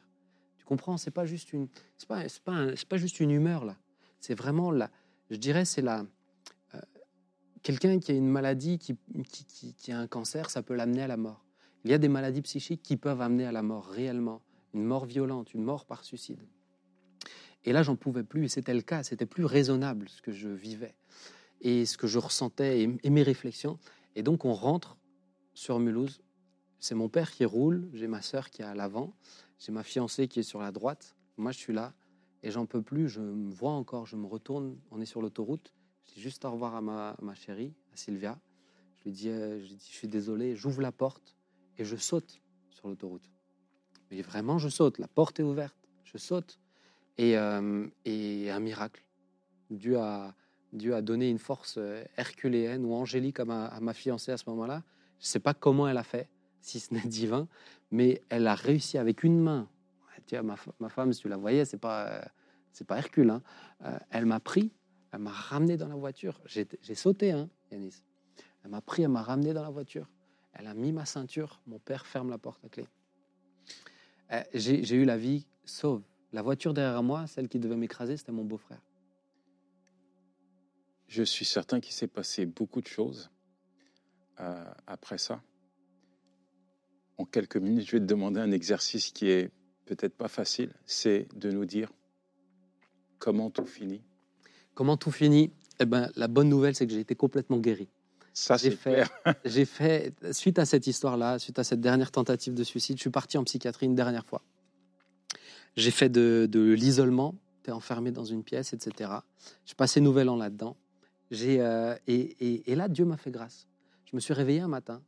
Tu 0.58 0.64
comprends? 0.64 0.96
C'est 0.96 1.10
pas 1.10 1.26
juste 1.26 1.52
une, 1.52 1.68
c'est 1.96 2.08
pas, 2.08 2.28
c'est 2.28 2.42
pas, 2.42 2.76
c'est 2.76 2.88
pas 2.88 2.96
juste 2.96 3.20
une 3.20 3.30
humeur 3.30 3.64
là. 3.64 3.76
C'est 4.20 4.34
vraiment 4.34 4.70
la, 4.70 4.90
je 5.30 5.36
dirais, 5.36 5.64
c'est 5.64 5.82
la, 5.82 6.06
euh, 6.74 6.80
quelqu'un 7.62 7.98
qui 7.98 8.12
a 8.12 8.14
une 8.14 8.28
maladie, 8.28 8.78
qui, 8.78 8.96
qui, 9.30 9.44
qui- 9.44 9.74
qui 9.74 9.92
a 9.92 9.98
un 9.98 10.06
cancer, 10.06 10.48
ça 10.50 10.62
peut 10.62 10.74
l'amener 10.74 11.02
à 11.02 11.06
la 11.08 11.16
mort. 11.16 11.44
Il 11.84 11.90
y 11.90 11.94
a 11.94 11.98
des 11.98 12.08
maladies 12.08 12.40
psychiques 12.42 12.82
qui 12.82 12.96
peuvent 12.96 13.20
amener 13.20 13.44
à 13.44 13.52
la 13.52 13.62
mort 13.62 13.86
réellement, 13.86 14.40
une 14.72 14.84
mort 14.84 15.04
violente, 15.04 15.52
une 15.52 15.62
mort 15.62 15.84
par 15.84 16.04
suicide. 16.04 16.40
Et 17.66 17.72
là, 17.72 17.82
j'en 17.82 17.96
pouvais 17.96 18.24
plus, 18.24 18.44
et 18.44 18.48
c'était 18.48 18.74
le 18.74 18.82
cas, 18.82 19.02
c'était 19.02 19.26
plus 19.26 19.44
raisonnable 19.44 20.08
ce 20.08 20.20
que 20.22 20.32
je 20.32 20.48
vivais, 20.48 20.94
et 21.60 21.86
ce 21.86 21.96
que 21.96 22.06
je 22.06 22.18
ressentais, 22.18 22.82
et, 22.82 23.10
mes 23.10 23.22
réflexions. 23.22 23.78
Et 24.16 24.22
donc, 24.22 24.44
on 24.44 24.54
rentre 24.54 24.96
sur 25.54 25.78
Mulhouse. 25.78 26.20
C'est 26.78 26.94
mon 26.94 27.08
père 27.08 27.30
qui 27.30 27.44
roule, 27.44 27.88
j'ai 27.92 28.06
ma 28.06 28.20
sœur 28.20 28.50
qui 28.50 28.62
est 28.62 28.66
à 28.66 28.74
l'avant, 28.74 29.14
j'ai 29.58 29.72
ma 29.72 29.82
fiancée 29.82 30.28
qui 30.28 30.40
est 30.40 30.44
sur 30.44 30.60
la 30.60 30.72
droite. 30.72 31.16
Moi, 31.36 31.52
je 31.52 31.58
suis 31.58 31.72
là, 31.72 31.94
et 32.42 32.50
j'en 32.50 32.66
peux 32.66 32.82
plus, 32.82 33.08
je 33.08 33.20
me 33.20 33.52
vois 33.52 33.72
encore, 33.72 34.06
je 34.06 34.16
me 34.16 34.26
retourne, 34.26 34.76
on 34.90 35.00
est 35.00 35.06
sur 35.06 35.22
l'autoroute. 35.22 35.72
Je 36.06 36.14
dis 36.14 36.20
juste 36.20 36.44
au 36.44 36.52
revoir 36.52 36.74
à 36.74 36.82
ma, 36.82 37.10
à 37.10 37.22
ma 37.22 37.34
chérie, 37.34 37.72
à 37.92 37.96
Sylvia. 37.96 38.38
Je 38.98 39.04
lui 39.04 39.12
dis, 39.12 39.30
euh, 39.30 39.60
je 39.60 39.66
dis, 39.66 39.88
je 39.90 39.96
suis 39.96 40.08
désolé, 40.08 40.54
j'ouvre 40.54 40.82
la 40.82 40.92
porte, 40.92 41.36
et 41.78 41.84
je 41.84 41.96
saute 41.96 42.42
sur 42.70 42.88
l'autoroute. 42.88 43.30
Mais 44.10 44.20
vraiment, 44.20 44.58
je 44.58 44.68
saute, 44.68 44.98
la 44.98 45.08
porte 45.08 45.40
est 45.40 45.42
ouverte, 45.42 45.76
je 46.04 46.18
saute. 46.18 46.58
Et, 47.16 47.38
euh, 47.38 47.86
et 48.04 48.50
un 48.50 48.60
miracle. 48.60 49.04
Dieu 49.70 49.98
a, 49.98 50.34
Dieu 50.74 50.94
a 50.94 51.02
donné 51.02 51.30
une 51.30 51.38
force 51.38 51.76
euh, 51.78 52.04
herculéenne 52.16 52.84
ou 52.84 52.94
angélique 52.94 53.40
à 53.40 53.44
ma, 53.44 53.94
fiancée 53.94 54.32
à 54.32 54.36
ce 54.36 54.44
moment-là. 54.50 54.82
Je 55.20 55.24
ne 55.24 55.28
sais 55.28 55.40
pas 55.40 55.54
comment 55.54 55.88
elle 55.88 55.96
a 55.96 56.02
fait, 56.02 56.28
si 56.60 56.80
ce 56.80 56.92
n'est 56.92 57.00
divin, 57.06 57.48
mais 57.90 58.20
elle 58.28 58.46
a 58.46 58.54
réussi 58.54 58.98
avec 58.98 59.22
une 59.22 59.40
main. 59.40 59.68
Ma, 60.80 60.88
femme, 60.88 61.12
si 61.12 61.20
tu 61.20 61.28
la 61.28 61.36
voyais, 61.36 61.64
c'est 61.64 61.78
pas, 61.78 62.08
euh, 62.08 62.84
pas 62.86 62.98
Hercule. 62.98 63.30
hein. 63.30 63.42
Euh, 63.84 63.96
elle 64.10 64.26
m'a 64.26 64.40
pris, 64.40 64.72
elle 65.12 65.20
m'a 65.20 65.30
ramené 65.30 65.76
dans 65.76 65.88
la 65.88 65.94
voiture. 65.94 66.40
J'ai 66.46 66.94
sauté, 66.94 67.30
hein, 67.30 67.48
Yanis. 67.70 68.02
Elle 68.64 68.70
m'a 68.70 68.80
pris, 68.80 69.02
elle 69.02 69.10
m'a 69.10 69.22
ramené 69.22 69.52
dans 69.52 69.62
la 69.62 69.70
voiture. 69.70 70.08
Elle 70.54 70.66
a 70.66 70.74
mis 70.74 70.92
ma 70.92 71.04
ceinture. 71.04 71.60
Mon 71.66 71.78
père 71.78 72.06
ferme 72.06 72.30
la 72.30 72.38
porte 72.38 72.64
à 72.64 72.68
clé. 72.68 72.86
J'ai 74.54 74.94
eu 74.94 75.04
la 75.04 75.18
vie 75.18 75.46
sauve. 75.64 76.02
La 76.32 76.42
voiture 76.42 76.74
derrière 76.74 77.02
moi, 77.02 77.26
celle 77.26 77.48
qui 77.48 77.58
devait 77.58 77.76
m'écraser, 77.76 78.16
c'était 78.16 78.32
mon 78.32 78.44
beau-frère. 78.44 78.80
Je 81.14 81.22
suis 81.22 81.44
certain 81.44 81.78
qu'il 81.78 81.92
s'est 81.92 82.08
passé 82.08 82.44
beaucoup 82.44 82.80
de 82.80 82.88
choses 82.88 83.30
euh, 84.40 84.64
après 84.88 85.16
ça. 85.16 85.40
En 87.18 87.24
quelques 87.24 87.56
minutes, 87.56 87.86
je 87.86 87.92
vais 87.92 88.00
te 88.00 88.04
demander 88.04 88.40
un 88.40 88.50
exercice 88.50 89.12
qui 89.12 89.28
est 89.28 89.52
peut-être 89.84 90.16
pas 90.16 90.26
facile, 90.26 90.74
c'est 90.86 91.28
de 91.36 91.52
nous 91.52 91.66
dire 91.66 91.92
comment 93.20 93.48
tout 93.48 93.64
finit. 93.64 94.02
Comment 94.74 94.96
tout 94.96 95.12
finit? 95.12 95.52
Eh 95.78 95.84
ben, 95.84 96.10
la 96.16 96.26
bonne 96.26 96.48
nouvelle, 96.48 96.74
c'est 96.74 96.84
que 96.84 96.92
j'ai 96.92 96.98
été 96.98 97.14
complètement 97.14 97.58
guéri. 97.58 97.88
Ça, 98.32 98.56
J'ai 98.56 98.70
c'est 98.70 98.76
fait, 98.76 98.92
clair. 98.94 99.10
j'ai 99.44 99.66
fait, 99.66 100.12
suite 100.32 100.58
à 100.58 100.64
cette 100.64 100.88
histoire-là, 100.88 101.38
suite 101.38 101.60
à 101.60 101.64
cette 101.64 101.80
dernière 101.80 102.10
tentative 102.10 102.54
de 102.54 102.64
suicide, 102.64 102.96
je 102.96 103.02
suis 103.02 103.10
parti 103.10 103.38
en 103.38 103.44
psychiatrie 103.44 103.86
une 103.86 103.94
dernière 103.94 104.26
fois. 104.26 104.42
J'ai 105.76 105.92
fait 105.92 106.08
de, 106.08 106.48
de 106.50 106.72
l'isolement, 106.72 107.36
t'es 107.62 107.70
enfermé 107.70 108.10
dans 108.10 108.24
une 108.24 108.42
pièce, 108.42 108.72
etc. 108.72 109.12
J'ai 109.64 109.76
passé 109.76 110.00
nouvel 110.00 110.28
an 110.28 110.34
là-dedans. 110.34 110.76
J'ai, 111.30 111.60
euh, 111.60 111.94
et, 112.06 112.14
et- 112.40 112.72
et 112.72 112.74
là, 112.74 112.88
Dieu 112.88 113.04
m'a 113.04 113.16
fait 113.16 113.30
grâce. 113.30 113.66
Je 114.04 114.14
me 114.16 114.20
suis 114.20 114.34
réveillé 114.34 114.60
un 114.60 114.68
matin, 114.68 115.02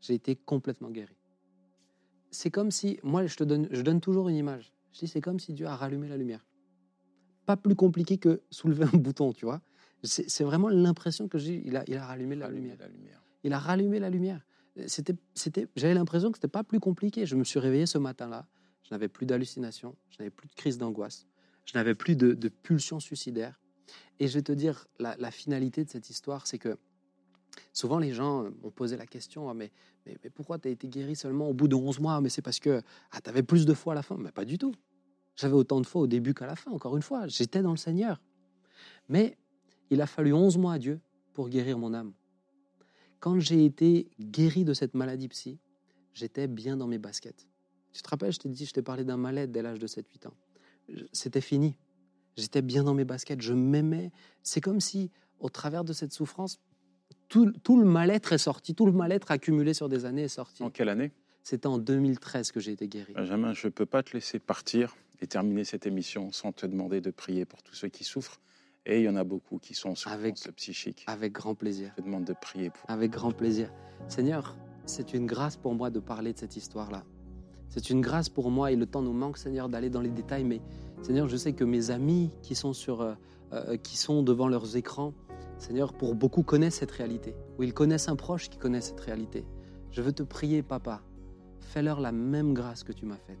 j'ai 0.00 0.14
été 0.14 0.36
complètement 0.36 0.90
guéri. 0.90 1.16
C'est 2.30 2.50
comme 2.50 2.70
si, 2.70 2.98
moi, 3.02 3.26
je 3.26 3.36
te 3.36 3.44
donne, 3.44 3.68
je 3.70 3.82
donne 3.82 4.00
toujours 4.00 4.28
une 4.28 4.36
image. 4.36 4.72
Je 4.92 5.00
dis, 5.00 5.08
c'est 5.08 5.20
comme 5.20 5.38
si 5.40 5.52
Dieu 5.52 5.66
a 5.66 5.76
rallumé 5.76 6.08
la 6.08 6.16
lumière. 6.16 6.44
Pas 7.46 7.56
plus 7.56 7.74
compliqué 7.74 8.18
que 8.18 8.42
soulever 8.50 8.84
un 8.84 8.96
bouton, 8.98 9.32
tu 9.32 9.44
vois. 9.46 9.60
C'est 10.04 10.28
c'est 10.30 10.44
vraiment 10.44 10.68
l'impression 10.68 11.26
que 11.28 11.38
j'ai. 11.38 11.62
Il 11.66 11.76
a, 11.76 11.84
il 11.88 11.96
a 11.96 12.06
rallumé 12.06 12.36
la 12.36 12.48
lumière. 12.48 12.76
la 12.78 12.88
lumière. 12.88 13.22
Il 13.42 13.52
a 13.52 13.58
rallumé 13.58 13.98
la 13.98 14.10
lumière. 14.10 14.44
C'était, 14.86 15.16
c'était, 15.34 15.66
j'avais 15.74 15.94
l'impression 15.94 16.30
que 16.30 16.38
c'était 16.38 16.46
pas 16.46 16.62
plus 16.62 16.78
compliqué. 16.78 17.26
Je 17.26 17.34
me 17.34 17.42
suis 17.42 17.58
réveillé 17.58 17.86
ce 17.86 17.98
matin-là. 17.98 18.46
Je 18.84 18.94
n'avais 18.94 19.08
plus 19.08 19.26
d'hallucinations, 19.26 19.96
je 20.08 20.16
n'avais 20.18 20.30
plus 20.30 20.48
de 20.48 20.54
crise 20.54 20.78
d'angoisse, 20.78 21.26
je 21.66 21.72
n'avais 21.76 21.94
plus 21.94 22.16
de, 22.16 22.32
de 22.32 22.48
pulsions 22.48 23.00
suicidaires. 23.00 23.60
Et 24.20 24.28
je 24.28 24.34
vais 24.34 24.42
te 24.42 24.52
dire, 24.52 24.86
la, 24.98 25.30
finalité 25.30 25.84
de 25.84 25.90
cette 25.90 26.10
histoire, 26.10 26.46
c'est 26.46 26.58
que 26.58 26.76
souvent 27.72 27.98
les 27.98 28.12
gens 28.12 28.44
euh, 28.44 28.50
m'ont 28.62 28.70
posé 28.70 28.96
la 28.96 29.06
question 29.06 29.48
Ah, 29.48 29.54
mais, 29.54 29.70
pourquoi 30.34 30.58
tu 30.58 30.68
as 30.68 30.70
été 30.70 30.88
guéri 30.88 31.16
seulement 31.16 31.48
au 31.48 31.54
bout 31.54 31.68
de 31.68 31.74
11 31.74 32.00
mois? 32.00 32.20
Mais 32.20 32.28
c'est 32.28 32.42
parce 32.42 32.60
que 32.60 32.82
ah, 33.12 33.20
tu 33.20 33.30
avais 33.30 33.42
plus 33.42 33.66
de 33.66 33.74
foi 33.74 33.92
à 33.92 33.96
la 33.96 34.02
fin? 34.02 34.16
Mais 34.18 34.32
pas 34.32 34.44
du 34.44 34.58
tout. 34.58 34.74
J'avais 35.36 35.54
autant 35.54 35.80
de 35.80 35.86
foi 35.86 36.02
au 36.02 36.06
début 36.06 36.34
qu'à 36.34 36.46
la 36.46 36.56
fin, 36.56 36.70
encore 36.70 36.96
une 36.96 37.02
fois. 37.02 37.28
J'étais 37.28 37.62
dans 37.62 37.70
le 37.70 37.76
Seigneur. 37.76 38.20
Mais 39.08 39.36
il 39.90 40.00
a 40.00 40.06
fallu 40.06 40.32
11 40.32 40.58
mois 40.58 40.74
à 40.74 40.78
Dieu 40.78 41.00
pour 41.32 41.48
guérir 41.48 41.78
mon 41.78 41.94
âme. 41.94 42.12
Quand 43.20 43.38
j'ai 43.38 43.64
été 43.64 44.08
guéri 44.20 44.64
de 44.64 44.74
cette 44.74 44.94
maladie 44.94 45.28
psy, 45.28 45.58
j'étais 46.12 46.46
bien 46.46 46.76
dans 46.76 46.86
mes 46.86 46.98
baskets. 46.98 47.48
Tu 47.92 48.02
te 48.02 48.08
rappelles, 48.10 48.32
je 48.32 48.38
t'ai 48.38 48.48
dit, 48.48 48.66
je 48.66 48.72
t'ai 48.72 48.82
parlé 48.82 49.04
d'un 49.04 49.16
mal-être 49.16 49.50
dès 49.50 49.62
l'âge 49.62 49.78
de 49.78 49.86
7-8 49.86 50.28
ans. 50.28 50.34
C'était 51.12 51.40
fini. 51.40 51.76
J'étais 52.38 52.62
bien 52.62 52.84
dans 52.84 52.94
mes 52.94 53.04
baskets, 53.04 53.40
je 53.42 53.52
m'aimais. 53.52 54.10
C'est 54.42 54.60
comme 54.60 54.80
si, 54.80 55.10
au 55.40 55.48
travers 55.48 55.84
de 55.84 55.92
cette 55.92 56.12
souffrance, 56.12 56.60
tout, 57.28 57.50
tout 57.62 57.78
le 57.78 57.84
mal-être 57.84 58.32
est 58.32 58.38
sorti, 58.38 58.74
tout 58.74 58.86
le 58.86 58.92
mal-être 58.92 59.30
accumulé 59.30 59.74
sur 59.74 59.88
des 59.88 60.04
années 60.04 60.22
est 60.22 60.28
sorti. 60.28 60.62
En 60.62 60.70
quelle 60.70 60.88
année? 60.88 61.12
C'était 61.42 61.66
en 61.66 61.78
2013 61.78 62.52
que 62.52 62.60
j'ai 62.60 62.72
été 62.72 62.88
guéri. 62.88 63.12
Benjamin, 63.14 63.52
je 63.54 63.66
ne 63.66 63.72
peux 63.72 63.86
pas 63.86 64.02
te 64.02 64.12
laisser 64.12 64.38
partir 64.38 64.96
et 65.20 65.26
terminer 65.26 65.64
cette 65.64 65.86
émission 65.86 66.30
sans 66.30 66.52
te 66.52 66.64
demander 66.66 67.00
de 67.00 67.10
prier 67.10 67.44
pour 67.44 67.62
tous 67.62 67.74
ceux 67.74 67.88
qui 67.88 68.04
souffrent. 68.04 68.40
Et 68.86 69.00
il 69.00 69.04
y 69.04 69.08
en 69.08 69.16
a 69.16 69.24
beaucoup 69.24 69.58
qui 69.58 69.74
sont 69.74 69.90
en 69.90 69.94
souffrance 69.94 70.18
Avec- 70.18 70.36
psychique. 70.56 71.04
Avec 71.08 71.32
grand 71.32 71.54
plaisir. 71.54 71.92
Je 71.96 72.02
te 72.02 72.06
demande 72.06 72.24
de 72.24 72.34
prier 72.40 72.70
pour. 72.70 72.88
Avec 72.90 73.10
grand 73.10 73.32
plaisir. 73.32 73.70
Seigneur, 74.08 74.56
c'est 74.86 75.12
une 75.12 75.26
grâce 75.26 75.56
pour 75.56 75.74
moi 75.74 75.90
de 75.90 76.00
parler 76.00 76.32
de 76.32 76.38
cette 76.38 76.56
histoire-là. 76.56 77.04
C'est 77.68 77.90
une 77.90 78.00
grâce 78.00 78.28
pour 78.28 78.50
moi 78.50 78.72
et 78.72 78.76
le 78.76 78.86
temps 78.86 79.02
nous 79.02 79.12
manque, 79.12 79.38
Seigneur, 79.38 79.68
d'aller 79.68 79.90
dans 79.90 80.00
les 80.00 80.10
détails. 80.10 80.44
Mais 80.44 80.60
Seigneur, 81.02 81.28
je 81.28 81.36
sais 81.36 81.52
que 81.52 81.64
mes 81.64 81.90
amis 81.90 82.30
qui 82.42 82.54
sont, 82.54 82.72
sur, 82.72 83.02
euh, 83.02 83.14
euh, 83.52 83.76
qui 83.76 83.96
sont 83.96 84.22
devant 84.22 84.48
leurs 84.48 84.76
écrans, 84.76 85.12
Seigneur, 85.58 85.92
pour 85.92 86.14
beaucoup 86.14 86.42
connaissent 86.42 86.76
cette 86.76 86.90
réalité. 86.90 87.34
Ou 87.58 87.64
ils 87.64 87.74
connaissent 87.74 88.08
un 88.08 88.16
proche 88.16 88.48
qui 88.48 88.58
connaît 88.58 88.80
cette 88.80 89.00
réalité. 89.00 89.44
Je 89.90 90.02
veux 90.02 90.12
te 90.12 90.22
prier, 90.22 90.62
Papa, 90.62 91.02
fais-leur 91.60 92.00
la 92.00 92.12
même 92.12 92.54
grâce 92.54 92.84
que 92.84 92.92
tu 92.92 93.06
m'as 93.06 93.16
faite. 93.16 93.38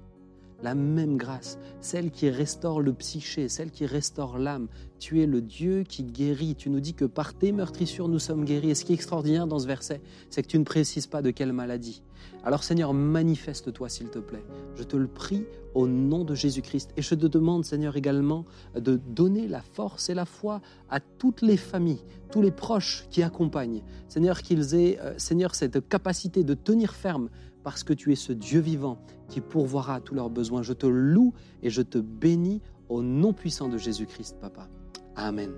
La 0.60 0.74
même 0.74 1.16
grâce, 1.16 1.56
celle 1.80 2.10
qui 2.10 2.28
restaure 2.30 2.80
le 2.80 2.92
psyché, 2.92 3.48
celle 3.48 3.70
qui 3.70 3.86
restaure 3.86 4.38
l'âme. 4.38 4.66
Tu 4.98 5.22
es 5.22 5.26
le 5.26 5.40
Dieu 5.40 5.84
qui 5.88 6.02
guérit. 6.02 6.56
Tu 6.56 6.68
nous 6.68 6.80
dis 6.80 6.94
que 6.94 7.04
par 7.04 7.34
tes 7.34 7.52
meurtrissures, 7.52 8.08
nous 8.08 8.18
sommes 8.18 8.44
guéris. 8.44 8.70
Et 8.70 8.74
ce 8.74 8.84
qui 8.84 8.90
est 8.90 8.96
extraordinaire 8.96 9.46
dans 9.46 9.60
ce 9.60 9.68
verset, 9.68 10.00
c'est 10.30 10.42
que 10.42 10.48
tu 10.48 10.58
ne 10.58 10.64
précises 10.64 11.06
pas 11.06 11.22
de 11.22 11.30
quelle 11.30 11.52
maladie. 11.52 12.02
Alors 12.42 12.64
Seigneur, 12.64 12.92
manifeste-toi 12.92 13.88
s'il 13.88 14.08
te 14.08 14.18
plaît. 14.18 14.44
Je 14.74 14.82
te 14.82 14.96
le 14.96 15.06
prie 15.06 15.44
au 15.74 15.86
nom 15.86 16.24
de 16.24 16.34
Jésus-Christ. 16.34 16.90
Et 16.96 17.02
je 17.02 17.14
te 17.14 17.26
demande, 17.26 17.64
Seigneur, 17.64 17.96
également 17.96 18.44
de 18.74 18.96
donner 18.96 19.46
la 19.46 19.62
force 19.62 20.08
et 20.10 20.14
la 20.14 20.24
foi 20.24 20.60
à 20.90 20.98
toutes 20.98 21.42
les 21.42 21.56
familles, 21.56 22.02
tous 22.32 22.42
les 22.42 22.50
proches 22.50 23.06
qui 23.10 23.22
accompagnent. 23.22 23.82
Seigneur, 24.08 24.42
qu'ils 24.42 24.74
aient, 24.74 24.98
euh, 25.00 25.14
Seigneur, 25.18 25.54
cette 25.54 25.88
capacité 25.88 26.42
de 26.42 26.54
tenir 26.54 26.94
ferme 26.94 27.28
parce 27.62 27.84
que 27.84 27.92
tu 27.92 28.12
es 28.12 28.16
ce 28.16 28.32
Dieu 28.32 28.60
vivant 28.60 28.98
qui 29.28 29.40
pourvoira 29.40 29.96
à 29.96 30.00
tous 30.00 30.14
leurs 30.14 30.30
besoins. 30.30 30.62
Je 30.62 30.72
te 30.72 30.86
loue 30.86 31.32
et 31.62 31.70
je 31.70 31.82
te 31.82 31.98
bénis 31.98 32.60
au 32.88 33.02
nom 33.02 33.32
puissant 33.32 33.68
de 33.68 33.78
Jésus-Christ, 33.78 34.36
Papa. 34.40 34.68
Amen. 35.16 35.52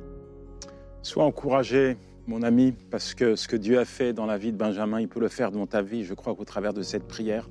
Sois 1.03 1.25
encouragé, 1.25 1.97
mon 2.27 2.43
ami, 2.43 2.73
parce 2.91 3.15
que 3.15 3.37
ce 3.37 3.49
que 3.49 3.57
Dieu 3.57 3.79
a 3.79 3.85
fait 3.85 4.13
dans 4.13 4.27
la 4.27 4.39
vie 4.39 4.53
de 4.53 4.57
Benjamin, 4.57 5.01
il 5.01 5.09
peut 5.09 5.21
le 5.21 5.29
faire 5.29 5.51
dans 5.51 5.67
ta 5.67 5.83
vie. 5.83 6.05
Je 6.05 6.15
crois 6.15 6.35
qu'au 6.35 6.45
travers 6.45 6.75
de 6.75 6.83
cette 6.83 7.07
prière, 7.07 7.49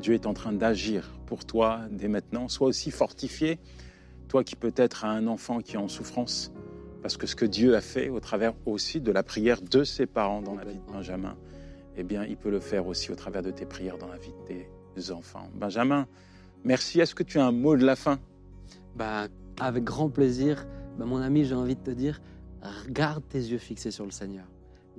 Dieu 0.00 0.14
est 0.14 0.26
en 0.26 0.34
train 0.34 0.52
d'agir 0.52 1.10
pour 1.26 1.44
toi 1.44 1.80
dès 1.90 2.08
maintenant. 2.08 2.48
Sois 2.48 2.68
aussi 2.68 2.90
fortifié, 2.90 3.58
toi 4.28 4.44
qui 4.44 4.56
peut-être 4.56 5.04
as 5.04 5.10
un 5.10 5.26
enfant 5.26 5.60
qui 5.60 5.74
est 5.74 5.78
en 5.78 5.88
souffrance, 5.88 6.52
parce 7.02 7.16
que 7.16 7.26
ce 7.26 7.36
que 7.36 7.44
Dieu 7.44 7.76
a 7.76 7.80
fait 7.80 8.08
au 8.08 8.20
travers 8.20 8.54
aussi 8.66 9.00
de 9.00 9.12
la 9.12 9.22
prière 9.22 9.62
de 9.62 9.84
ses 9.84 10.06
parents 10.06 10.42
dans 10.42 10.54
la 10.54 10.64
vie 10.64 10.74
de. 10.74 10.92
Benjamin, 10.92 11.36
eh 11.96 12.02
bien, 12.02 12.24
il 12.24 12.36
peut 12.36 12.50
le 12.50 12.60
faire 12.60 12.86
aussi 12.86 13.10
au 13.10 13.14
travers 13.14 13.42
de 13.42 13.50
tes 13.50 13.66
prières 13.66 13.98
dans 13.98 14.08
la 14.08 14.18
vie 14.18 14.32
de 14.32 14.46
tes 14.46 14.70
enfants. 15.10 15.48
Benjamin, 15.54 16.06
merci. 16.64 17.00
Est-ce 17.00 17.14
que 17.14 17.22
tu 17.22 17.38
as 17.38 17.46
un 17.46 17.52
mot 17.52 17.76
de 17.76 17.84
la 17.84 17.96
fin? 17.96 18.18
Bah, 18.96 19.28
avec 19.60 19.84
grand 19.84 20.08
plaisir, 20.08 20.66
bah, 20.98 21.04
mon 21.04 21.18
ami, 21.18 21.44
j'ai 21.44 21.54
envie 21.54 21.76
de 21.76 21.80
te 21.80 21.90
dire, 21.90 22.20
garde 22.88 23.22
tes 23.28 23.38
yeux 23.38 23.58
fixés 23.58 23.90
sur 23.90 24.04
le 24.04 24.10
Seigneur. 24.10 24.44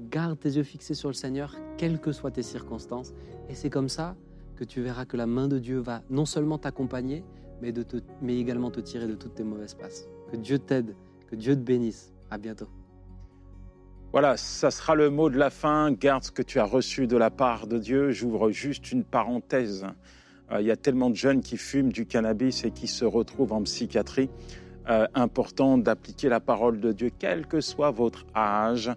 Garde 0.10 0.40
tes 0.40 0.52
yeux 0.52 0.64
fixés 0.64 0.94
sur 0.94 1.10
le 1.10 1.14
Seigneur, 1.14 1.56
quelles 1.78 2.00
que 2.00 2.12
soient 2.12 2.32
tes 2.32 2.44
circonstances. 2.44 3.14
Et 3.50 3.56
c'est 3.56 3.70
comme 3.70 3.90
ça 3.90 4.16
que 4.56 4.64
tu 4.64 4.82
verras 4.82 5.06
que 5.06 5.18
la 5.18 5.26
main 5.26 5.48
de 5.48 5.60
Dieu 5.60 5.80
va 5.80 6.02
non 6.10 6.26
seulement 6.26 6.58
t'accompagner, 6.58 7.24
mais, 7.62 7.74
mais 8.22 8.38
également 8.38 8.72
te 8.72 8.80
tirer 8.80 9.08
de 9.08 9.16
toutes 9.16 9.36
tes 9.36 9.44
mauvaises 9.44 9.76
passes. 9.76 10.08
Que 10.32 10.38
Dieu 10.38 10.60
t'aide, 10.60 10.96
que 11.28 11.36
Dieu 11.36 11.56
te 11.56 11.62
bénisse. 11.62 12.14
À 12.32 12.38
bientôt. 12.38 12.68
Voilà, 14.12 14.38
ça 14.38 14.72
sera 14.72 14.96
le 14.96 15.12
mot 15.12 15.30
de 15.30 15.38
la 15.38 15.52
fin. 15.52 15.92
Garde 15.92 16.24
ce 16.24 16.32
que 16.32 16.42
tu 16.42 16.60
as 16.60 16.64
reçu 16.64 17.06
de 17.06 17.16
la 17.16 17.30
part 17.30 17.68
de 17.68 17.78
Dieu. 17.78 18.10
J'ouvre 18.10 18.50
juste 18.50 18.92
une 18.92 19.04
parenthèse. 19.04 19.86
Euh, 20.52 20.62
Il 20.62 20.66
y 20.66 20.72
a 20.72 20.76
tellement 20.76 21.12
de 21.12 21.16
jeunes 21.16 21.42
qui 21.42 21.58
fument 21.58 21.92
du 21.92 22.08
cannabis 22.08 22.66
et 22.66 22.72
qui 22.72 22.88
se 22.88 23.06
retrouvent 23.06 23.54
en 23.54 23.62
psychiatrie. 23.62 24.32
Euh, 24.90 25.06
important 25.14 25.78
d'appliquer 25.78 26.28
la 26.28 26.40
parole 26.40 26.80
de 26.80 26.92
Dieu, 26.92 27.12
quel 27.20 27.46
que 27.46 27.62
soit 27.62 27.92
votre 27.92 28.26
âge. 28.36 28.92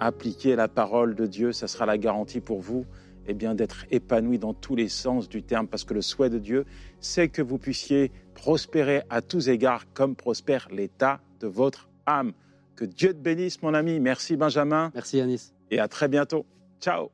Appliquer 0.00 0.54
la 0.54 0.68
parole 0.68 1.14
de 1.14 1.24
Dieu, 1.24 1.52
ça 1.52 1.66
sera 1.66 1.86
la 1.86 1.96
garantie 1.96 2.40
pour 2.40 2.60
vous 2.60 2.84
eh 3.26 3.34
bien, 3.34 3.54
d'être 3.54 3.86
épanoui 3.90 4.38
dans 4.38 4.54
tous 4.54 4.74
les 4.74 4.88
sens 4.88 5.28
du 5.28 5.42
terme, 5.42 5.66
parce 5.66 5.84
que 5.84 5.94
le 5.94 6.02
souhait 6.02 6.30
de 6.30 6.38
Dieu, 6.38 6.64
c'est 7.00 7.28
que 7.28 7.42
vous 7.42 7.58
puissiez 7.58 8.10
prospérer 8.34 9.02
à 9.10 9.20
tous 9.22 9.48
égards 9.48 9.84
comme 9.92 10.14
prospère 10.14 10.68
l'état 10.70 11.20
de 11.40 11.46
votre 11.46 11.88
âme. 12.06 12.32
Que 12.78 12.84
Dieu 12.84 13.12
te 13.12 13.18
bénisse, 13.18 13.60
mon 13.60 13.74
ami. 13.74 13.98
Merci, 13.98 14.36
Benjamin. 14.36 14.92
Merci 14.94 15.16
Yanis. 15.16 15.50
Et 15.72 15.80
à 15.80 15.88
très 15.88 16.06
bientôt. 16.06 16.46
Ciao. 16.80 17.10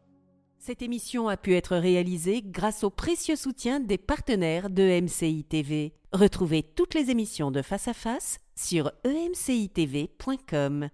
Cette 0.58 0.82
émission 0.82 1.26
a 1.28 1.38
pu 1.38 1.54
être 1.54 1.74
réalisée 1.74 2.42
grâce 2.44 2.84
au 2.84 2.90
précieux 2.90 3.34
soutien 3.34 3.80
des 3.80 3.96
partenaires 3.96 4.68
de 4.68 5.00
MCI 5.00 5.42
TV. 5.44 5.94
Retrouvez 6.12 6.62
toutes 6.62 6.92
les 6.92 7.08
émissions 7.10 7.50
de 7.50 7.62
Face 7.62 7.88
à 7.88 7.94
Face 7.94 8.40
sur 8.54 8.92
emcitv.com. 9.06 10.90